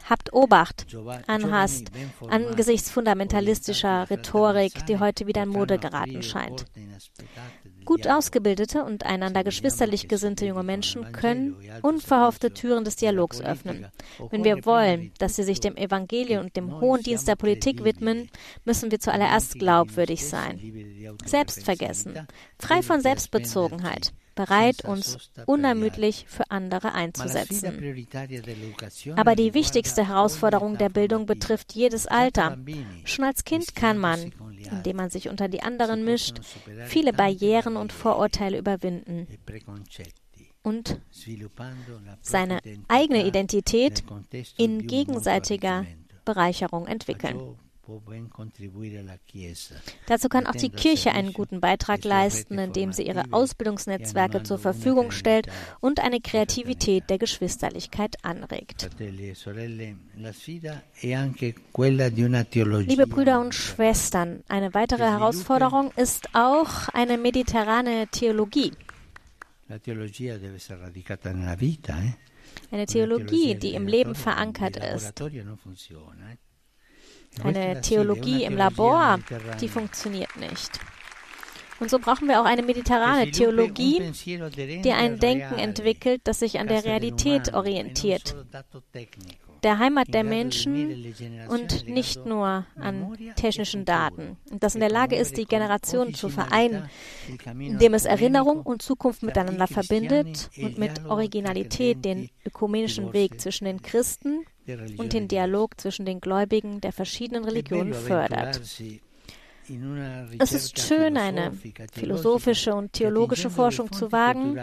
[0.08, 0.86] habt Obacht,
[1.26, 1.90] anhast,
[2.28, 6.66] angesichts fundamentalistischer Rhetorik, die heute wieder in Mode geraten scheint.
[7.84, 13.86] Gut ausgebildete und einander geschwisterlich gesinnte junge Menschen können unverhoffte Türen des Dialogs öffnen.
[14.30, 18.30] Wenn wir wollen, dass sie sich dem Evangelium und dem hohen Dienst der Politik widmen,
[18.64, 22.26] müssen wir zuallererst glaubwürdig sein, selbstvergessen,
[22.58, 28.06] frei von Selbstbezogenheit bereit, uns unermüdlich für andere einzusetzen.
[29.16, 32.58] Aber die wichtigste Herausforderung der Bildung betrifft jedes Alter.
[33.04, 34.32] Schon als Kind kann man,
[34.70, 36.38] indem man sich unter die anderen mischt,
[36.86, 39.26] viele Barrieren und Vorurteile überwinden
[40.62, 41.00] und
[42.20, 44.04] seine eigene Identität
[44.56, 45.86] in gegenseitiger
[46.24, 47.56] Bereicherung entwickeln.
[50.06, 55.10] Dazu kann auch die Kirche einen guten Beitrag leisten, indem sie ihre Ausbildungsnetzwerke zur Verfügung
[55.10, 55.48] stellt
[55.80, 58.88] und eine Kreativität der Geschwisterlichkeit anregt.
[62.86, 68.72] Liebe Brüder und Schwestern, eine weitere Herausforderung ist auch eine mediterrane Theologie.
[72.70, 75.14] Eine Theologie, die im Leben verankert ist.
[77.42, 79.18] Eine Theologie im Labor,
[79.60, 80.80] die funktioniert nicht.
[81.80, 86.68] Und so brauchen wir auch eine mediterrane Theologie, die ein Denken entwickelt, das sich an
[86.68, 88.36] der Realität orientiert,
[89.64, 91.14] der Heimat der Menschen
[91.48, 94.36] und nicht nur an technischen Daten.
[94.50, 96.88] Und das in der Lage ist, die Generationen zu vereinen,
[97.58, 103.82] indem es Erinnerung und Zukunft miteinander verbindet und mit Originalität den ökumenischen Weg zwischen den
[103.82, 104.44] Christen
[104.96, 108.60] und den Dialog zwischen den Gläubigen der verschiedenen Religionen fördert.
[110.38, 111.52] Es ist schön, eine
[111.92, 114.58] philosophische und theologische Forschung zu wagen,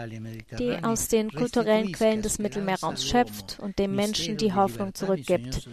[0.58, 5.68] die aus den kulturellen Quellen des Mittelmeerraums schöpft und dem Menschen die Hoffnung zurückgibt.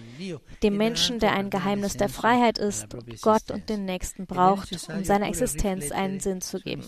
[0.64, 2.88] Dem Menschen, der ein Geheimnis der Freiheit ist,
[3.22, 6.84] Gott und den Nächsten braucht, um seiner Existenz einen Sinn zu geben.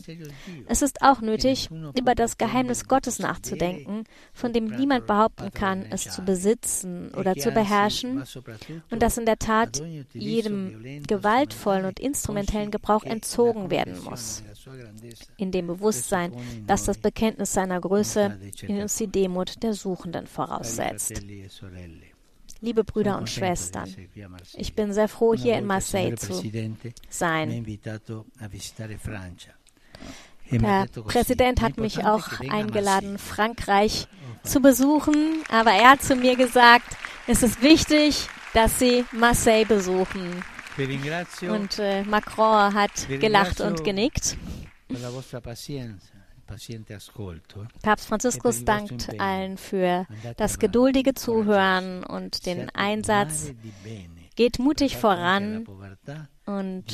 [0.67, 6.03] Es ist auch nötig, über das Geheimnis Gottes nachzudenken, von dem niemand behaupten kann, es
[6.03, 8.23] zu besitzen oder zu beherrschen,
[8.91, 9.81] und das in der Tat
[10.13, 14.43] jedem gewaltvollen und instrumentellen instrumentellen Gebrauch entzogen werden muss.
[15.37, 16.33] In dem Bewusstsein,
[16.67, 21.21] dass das Bekenntnis seiner Größe in uns die Demut der Suchenden voraussetzt.
[22.61, 23.93] Liebe Brüder und Schwestern,
[24.53, 26.43] ich bin sehr froh, hier in Marseille zu
[27.09, 27.65] sein.
[30.51, 34.07] Der Präsident hat mich auch eingeladen, Frankreich
[34.43, 40.43] zu besuchen, aber er hat zu mir gesagt, es ist wichtig, dass Sie Marseille besuchen.
[41.51, 44.37] Und äh, Macron hat gelacht und genickt.
[47.83, 50.07] Papst Franziskus dankt allen für
[50.37, 53.51] das geduldige Zuhören und den Einsatz.
[54.39, 55.65] Geht mutig voran
[56.45, 56.85] und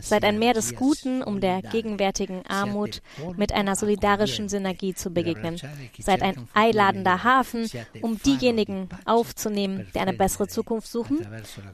[0.00, 3.00] seid ein Meer des Guten, um der gegenwärtigen Armut
[3.36, 5.60] mit einer solidarischen Synergie zu begegnen.
[6.00, 7.70] Seid ein einladender Hafen,
[8.02, 11.24] um diejenigen aufzunehmen, die eine bessere Zukunft suchen.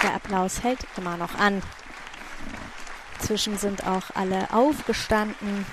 [0.01, 1.61] Der Applaus hält immer noch an.
[3.19, 5.65] Inzwischen sind auch alle aufgestanden.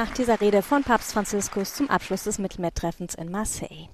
[0.00, 3.88] Nach dieser Rede von Papst Franziskus zum Abschluss des Mittelmeertreffens in Marseille.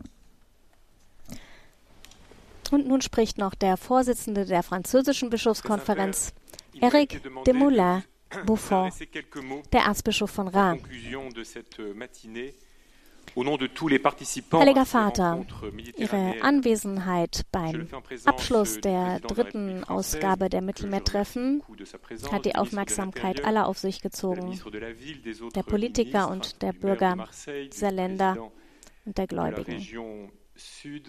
[2.70, 6.32] Und nun spricht noch der Vorsitzende der französischen Bischofskonferenz,
[6.80, 8.04] Eric de Moulin
[8.44, 8.92] Buffon,
[9.72, 10.84] der Erzbischof von Reims.
[13.37, 15.45] Heiliger Vater,
[15.97, 17.87] Ihre Anwesenheit beim
[18.24, 21.62] Abschluss der dritten Ausgabe der Mittelmeertreffen
[22.32, 24.59] hat die Aufmerksamkeit aller auf sich gezogen,
[25.55, 27.28] der Politiker und der Bürger
[27.70, 28.51] dieser Länder
[29.05, 29.87] und der Gläubigen.
[30.57, 31.03] Seien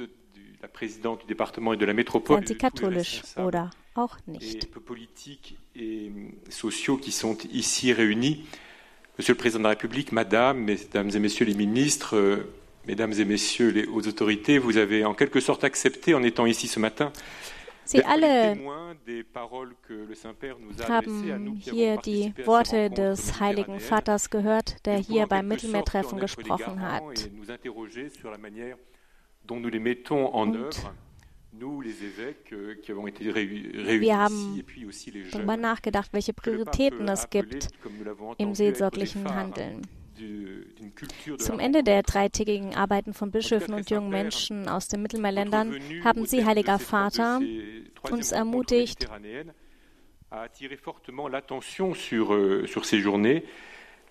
[2.48, 4.68] Sie katholisch oder auch nicht.
[9.18, 12.54] Monsieur le Président de la République, Madame, Mesdames et Messieurs les ministres, euh,
[12.86, 16.68] Mesdames et Messieurs les hautes autorités, vous avez en quelque sorte accepté, en étant ici
[16.68, 17.12] ce matin,
[17.88, 18.58] Sie alle
[20.90, 27.30] haben hier die Worte des Heiligen Vaters gehört, der hier beim Mittelmeertreffen gesprochen hat.
[29.46, 29.64] dont
[31.64, 32.72] euh,
[33.84, 37.70] les jeunes, darüber nachgedacht, welche Prioritäten es gibt
[38.38, 39.88] im seelsorglichen Handeln.
[41.38, 46.44] Zum Ende der dreitägigen Arbeiten von Bischöfen und jungen Menschen aus den Mittelmeerländern haben Sie,
[46.44, 47.40] Heiliger Vater,
[48.10, 49.08] uns ermutigt,
[50.30, 53.46] a attiré fortement l'attention sur, euh, sur ces journées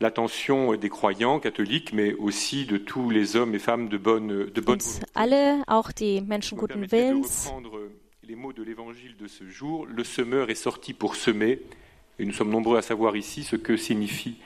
[0.00, 4.60] l'attention des croyants catholiques, mais aussi de tous les hommes et femmes de bonne, de
[4.60, 7.50] bonne Uns alle, auch die Menschen guten Willens.
[8.22, 11.60] les mots de l'évangile de ce jour, le semeur est sorti pour semer,
[12.18, 14.38] et nous sommes nombreux à savoir ici ce que signifie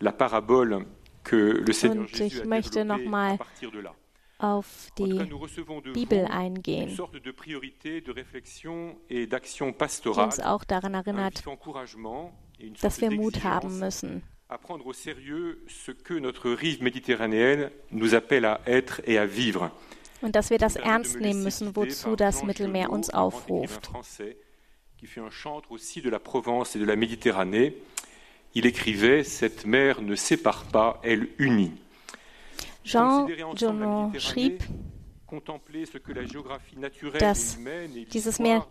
[0.00, 0.84] la parabole
[1.24, 3.94] que le Seigneur Und Jésus ich a möchte développée nochmal à partir de là.
[4.40, 8.00] auf En tout die cas, nous recevons de Bibel vous une eingehen, sorte de priorité
[8.00, 12.72] de réflexion et d'action die pastorale, uns auch daran un erinnert, vif encouragement et une
[12.74, 14.22] dass sorte wir Mut haben d'exigence müssen.
[14.52, 19.24] À prendre au sérieux ce que notre rive méditerranéenne nous appelle à être et à
[19.24, 19.70] vivre.
[20.20, 23.90] Und dass wir das ernst nehmen müssen, wozu das Jean Mittelmeer uns aufruft.
[24.98, 27.74] qui fut un chantre aussi de la Provence et de la Méditerranée.
[28.54, 31.72] Il écrivait Cette mer ne sépare pas, elle unit.
[32.84, 34.62] Jean Méditerranée, schrieb,
[35.26, 37.58] contempler ce que la géographie naturelle dass
[38.10, 38.68] dieses Meer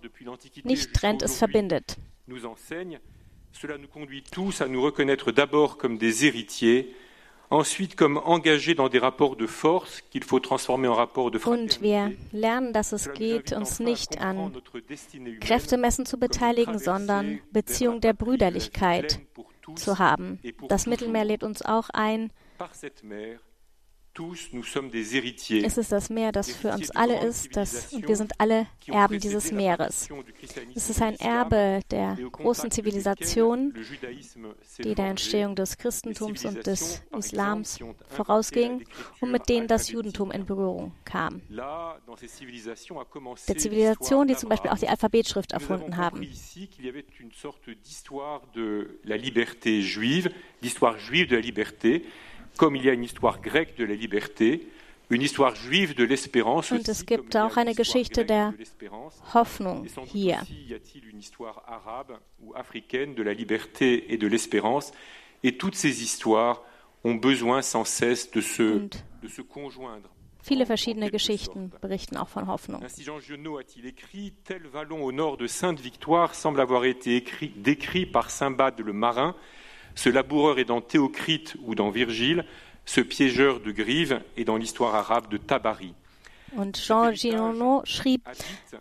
[0.64, 1.98] nicht trennt, es verbindet.
[2.28, 3.00] nous enseigne,
[3.54, 6.96] cela nous conduit tous à nous reconnaître d'abord comme des héritiers,
[7.50, 11.82] ensuite comme engagés dans des rapports de force qu'il faut transformer en rapports de Und
[11.82, 14.54] wir lernen, dass es geht, uns nicht an
[15.42, 19.20] Kräftemessen zu beteiligen, sondern Beziehung un der Brüderlichkeit
[19.76, 20.40] zu haben.
[20.68, 20.88] Das.
[20.88, 22.32] Mittelmeer lädt uns auch ein,
[25.64, 29.20] Es ist das Meer, das für uns alle ist, das, und wir sind alle Erben
[29.20, 30.10] dieses Meeres.
[30.76, 33.74] Es ist ein Erbe der großen Zivilisation,
[34.84, 38.86] die der Entstehung des Christentums und des Islams vorausging
[39.22, 41.42] und mit denen das Judentum in Berührung kam.
[43.48, 46.22] Der Zivilisation, die zum Beispiel auch die Alphabetschrift erfunden haben.
[52.58, 54.68] Comme il y a une histoire grecque de la liberté,
[55.10, 56.72] une histoire juive de l'espérance.
[56.72, 58.54] Und es gibt auch eine Geschichte der
[59.34, 60.42] Hoffnung hier.
[60.50, 64.92] Y a-t-il une histoire arabe ou africaine de la liberté et de l'espérance?
[65.44, 66.62] Et toutes ces histoires
[67.04, 68.88] ont besoin sans cesse de se,
[69.22, 70.10] de se conjoindre.
[70.44, 72.82] Viele verschiedene Geschichten berichten auch von Hoffnung.
[72.84, 77.50] Ainsi Jean Genot a-t-il écrit Tel vallon au nord de Sainte-Victoire semble avoir été écrit,
[77.56, 79.36] décrit par Simbad le marin.
[79.96, 82.46] Ce laboureur est dans Théocrite ou dans Virgile,
[82.86, 85.94] ce piégeur de Grive est dans l'histoire arabe de Tabari.
[86.54, 88.24] Und Jean Giono schrieb,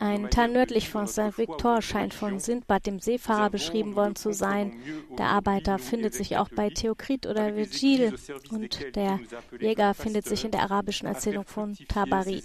[0.01, 4.73] ein Teil nördlich von Saint-Victor scheint von Sindbad, dem Seefahrer, beschrieben worden zu sein.
[5.17, 8.15] Der Arbeiter findet sich auch bei Theokrit oder Virgil
[8.51, 9.21] und der
[9.61, 12.43] Jäger findet sich in der arabischen Erzählung von Tabari.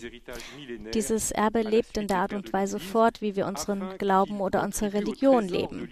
[0.94, 4.94] Dieses Erbe lebt in der Art und Weise fort, wie wir unseren Glauben oder unsere
[4.94, 5.90] Religion leben.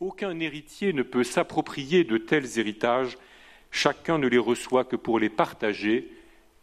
[0.00, 3.16] Aucun héritier ne peut s'approprier de tels héritages,
[3.70, 6.10] chacun ne les reçoit que pour les partager,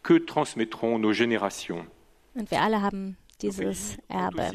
[0.02, 1.86] que transmettront nos générations.
[2.34, 4.50] Und wir alle haben dieses Erbe.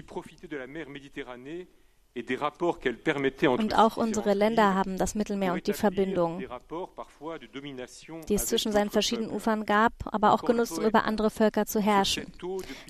[2.15, 6.43] Und auch unsere Länder haben das Mittelmeer und die Verbindung,
[8.27, 11.79] die es zwischen seinen verschiedenen Ufern gab, aber auch genutzt, um über andere Völker zu
[11.79, 12.31] herrschen.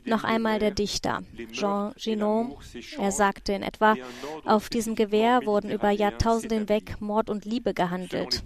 [0.05, 2.57] Noch einmal der Dichter Jean Ginot,
[2.97, 3.95] er sagte in etwa,
[4.45, 8.43] auf diesem Gewehr wurden über Jahrtausende hinweg Mord und Liebe gehandelt.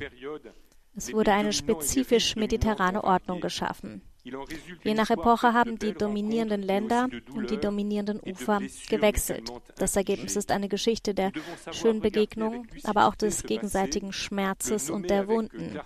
[0.95, 4.01] Es wurde eine spezifisch mediterrane Ordnung geschaffen.
[4.23, 8.59] Je nach Epoche haben die dominierenden Länder und die dominierenden Ufer
[8.89, 9.51] gewechselt.
[9.77, 11.31] Das Ergebnis ist eine Geschichte der
[11.71, 15.79] schönen Begegnung, aber auch des gegenseitigen Schmerzes und der Wunden.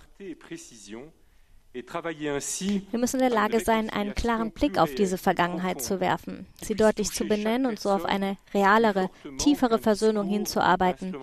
[1.76, 6.74] Wir müssen in der Lage sein, einen klaren Blick auf diese Vergangenheit zu werfen, sie
[6.74, 11.14] deutlich zu benennen und so auf eine realere, tiefere Versöhnung hinzuarbeiten,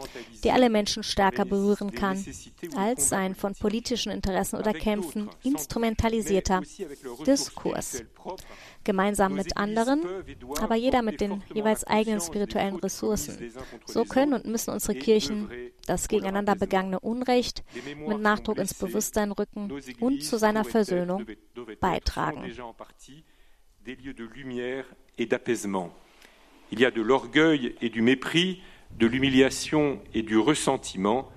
[0.44, 2.24] die alle Menschen stärker berühren kann,
[2.76, 6.62] als ein von politischen Interessen oder Kämpfen instrumentalisierter
[7.26, 8.04] Diskurs
[8.84, 10.02] gemeinsam mit anderen,
[10.60, 13.52] aber jeder mit den jeweils eigenen spirituellen Ressourcen.
[13.86, 15.50] So können und müssen unsere Kirchen
[15.86, 17.64] das gegeneinander begangene Unrecht
[18.08, 21.26] mit Nachdruck ins Bewusstsein rücken und zu seiner Versöhnung
[21.80, 22.46] beitragen.
[26.72, 28.64] Il y a de l'orgueil et du mépris,
[28.98, 31.33] de l'humiliation et du ressentiment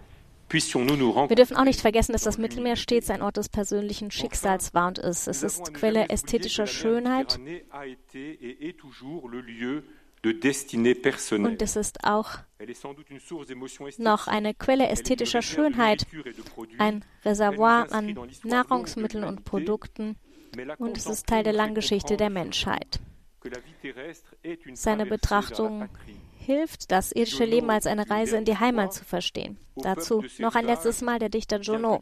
[0.48, 4.88] wir dürfen auch nicht vergessen, dass das Mittelmeer stets ein Ort des persönlichen Schicksals war
[4.88, 5.26] und ist.
[5.26, 7.38] Es ist Quelle ästhetischer Schönheit.
[11.30, 12.30] Und es ist auch
[13.98, 16.06] noch eine Quelle ästhetischer Schönheit,
[16.78, 20.16] ein Reservoir an Nahrungsmitteln und Produkten.
[20.78, 23.00] Und es ist Teil der Langgeschichte der Menschheit.
[24.74, 25.88] Seine Betrachtung
[26.46, 29.58] hilft, das irdische Leben als eine Reise in die Heimat zu verstehen.
[29.74, 32.00] Dazu noch ein letztes Mal der Dichter Jono.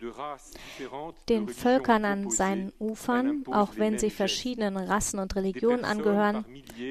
[1.28, 6.44] Den Völkern an seinen Ufern, auch wenn sie verschiedenen Rassen und Religionen angehören,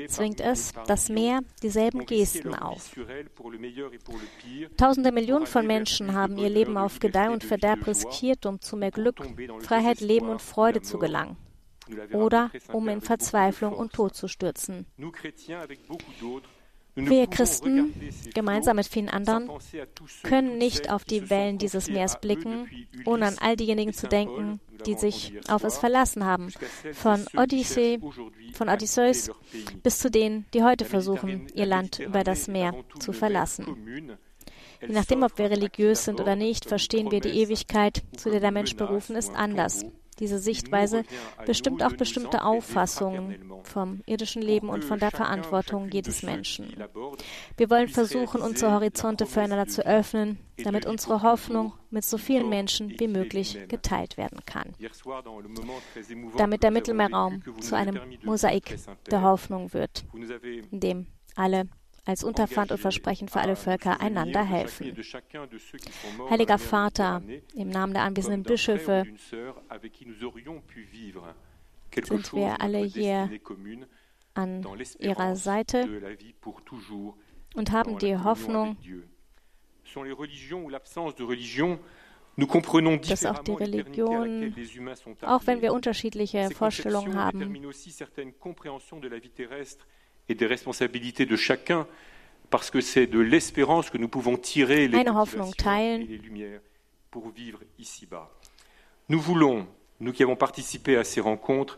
[0.08, 2.92] zwingt es, das Meer, dieselben Gesten auf.
[4.76, 8.92] Tausende Millionen von Menschen haben ihr Leben auf Gedeih und Verderb riskiert, um zu mehr
[8.92, 9.22] Glück,
[9.62, 11.38] Freiheit, Leben und Freude zu gelangen
[12.12, 14.86] oder um in Verzweiflung und Tod zu stürzen.
[16.96, 17.94] Wir Christen,
[18.34, 19.50] gemeinsam mit vielen anderen,
[20.22, 22.70] können nicht auf die Wellen dieses Meeres blicken,
[23.06, 26.54] ohne an all diejenigen zu denken, die sich auf es verlassen haben,
[26.94, 28.00] von Odyssee,
[28.54, 29.32] von Odysseus
[29.82, 34.18] bis zu denen, die heute versuchen, ihr Land über das Meer zu verlassen.
[34.82, 38.52] Je nachdem, ob wir religiös sind oder nicht, verstehen wir die Ewigkeit, zu der der
[38.52, 39.86] Mensch berufen ist, anders.
[40.24, 41.04] Diese Sichtweise
[41.46, 46.82] bestimmt auch bestimmte Auffassungen vom irdischen Leben und von der Verantwortung jedes Menschen.
[47.58, 52.98] Wir wollen versuchen, unsere Horizonte füreinander zu öffnen, damit unsere Hoffnung mit so vielen Menschen
[53.02, 54.74] wie möglich geteilt werden kann.
[56.38, 58.78] Damit der Mittelmeerraum zu einem Mosaik
[59.12, 60.06] der Hoffnung wird,
[60.72, 61.68] in dem alle
[62.06, 64.96] als Unterpfand und Versprechen für alle Völker einander helfen.
[66.30, 67.22] Heiliger Vater,
[67.56, 69.06] im Namen der anwesenden Bischöfe
[71.96, 73.30] sind wir alle hier
[74.34, 74.66] an
[75.00, 76.18] ihrer Seite
[77.56, 78.78] und haben die Hoffnung,
[83.08, 84.56] dass auch die Religion,
[85.22, 87.54] auch wenn wir unterschiedliche Vorstellungen haben,
[92.50, 96.62] parce que c'est de l'espérance que nous pouvons tirer les et les lumières
[97.10, 98.30] pour vivre ici-bas.
[99.10, 99.68] Nous voulons,
[100.00, 101.78] nous qui avons participé à ces rencontres,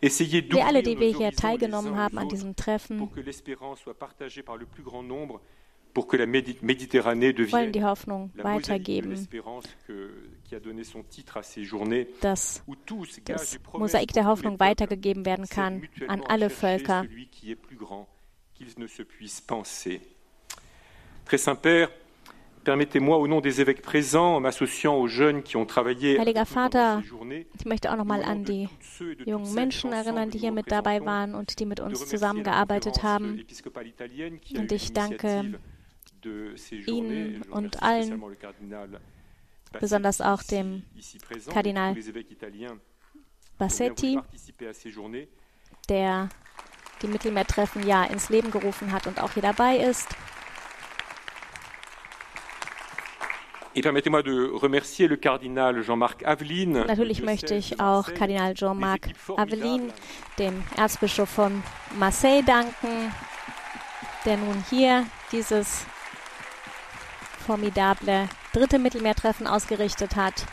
[0.00, 3.98] essayer alle, die wir d'ouvrir hier teilgenommen haben an diesem Treffen, pour que l'espérance soit
[3.98, 5.40] partagée par le plus grand nombre,
[5.94, 10.10] pour que la Médi- Méditerranée wollen devienne die Hoffnung la mosaïque de weitergeben, l'espérance que-
[12.20, 12.62] dass
[13.24, 17.04] das Mosaik der Hoffnung weitergegeben werden kann an alle Völker.
[19.86, 20.00] ne.
[21.24, 21.88] Très Saint-Père,
[22.64, 27.02] permettez-moi au nom des évêques présents, en m'associant aux jeunes qui ont travaillé Heiliger Vater,
[27.58, 28.68] Ich möchte auch nochmal an die
[29.24, 33.44] jungen Menschen erinnern, die hier mit dabei waren und die mit uns zusammengearbeitet haben.
[34.56, 35.58] Und ich danke
[36.86, 38.22] Ihnen und allen,
[39.80, 40.84] besonders auch dem
[41.50, 41.96] Kardinal
[43.58, 44.18] Bassetti,
[45.88, 46.28] der
[47.02, 50.08] die Mittelmeertreffen ja ins Leben gerufen hat und auch hier dabei ist.
[56.26, 56.84] Aveline.
[56.84, 59.92] Natürlich möchte ich auch Kardinal Jean-Marc équipes formidables, Avelin,
[60.38, 61.62] dem Erzbischof von
[61.98, 63.12] Marseille, danken,
[64.26, 65.86] der nun hier dieses
[67.46, 70.46] formidable dritte Mittelmeertreffen ausgerichtet hat.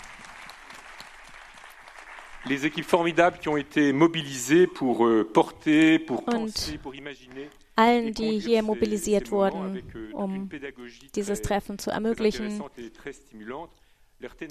[2.45, 7.49] Les équipes formidables qui ont été mobilisées pour euh, porter, pour Und penser, pour imaginer.
[7.75, 10.49] Allen, die hier mobilisiert wurden, euh, um
[11.15, 12.61] dieses Treffen zu ermöglichen.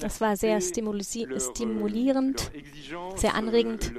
[0.00, 2.50] Das war sehr euh, stimulierend.
[3.16, 3.92] sehr anregend.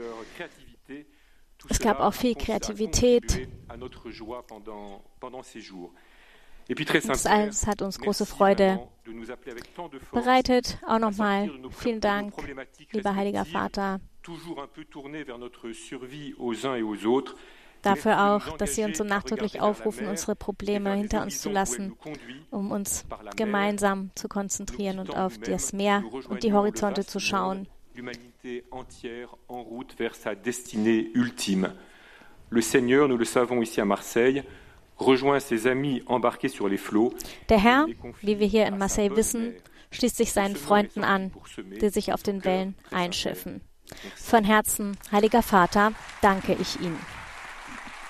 [1.70, 3.48] Es gab auch viel Kreativität.
[3.70, 3.84] Und
[7.06, 8.88] das alles hat uns große Freude
[10.12, 10.80] bereitet.
[10.88, 12.34] Auch nochmal vielen Dank,
[12.92, 14.00] lieber Heiliger Vater,
[17.82, 21.96] dafür auch, dass Sie uns so nachdrücklich aufrufen, unsere Probleme hinter uns zu lassen,
[22.50, 23.06] um uns
[23.36, 27.68] gemeinsam zu konzentrieren und auf das Meer und die Horizonte zu schauen.
[32.52, 34.44] Le Seigneur, nous le savons ici à Marseille,
[35.00, 37.14] rejoint ses amis embarqués sur les flots.
[37.50, 37.88] Der Herr,
[38.22, 39.54] wie wir hier in Marseille wissen,
[39.92, 41.32] schließt sich seinen Freunden an,
[41.82, 43.62] die sich auf de den Wellen einschiffen.
[44.16, 47.00] Von Herzen, Heiliger Vater, danke ich Ihnen.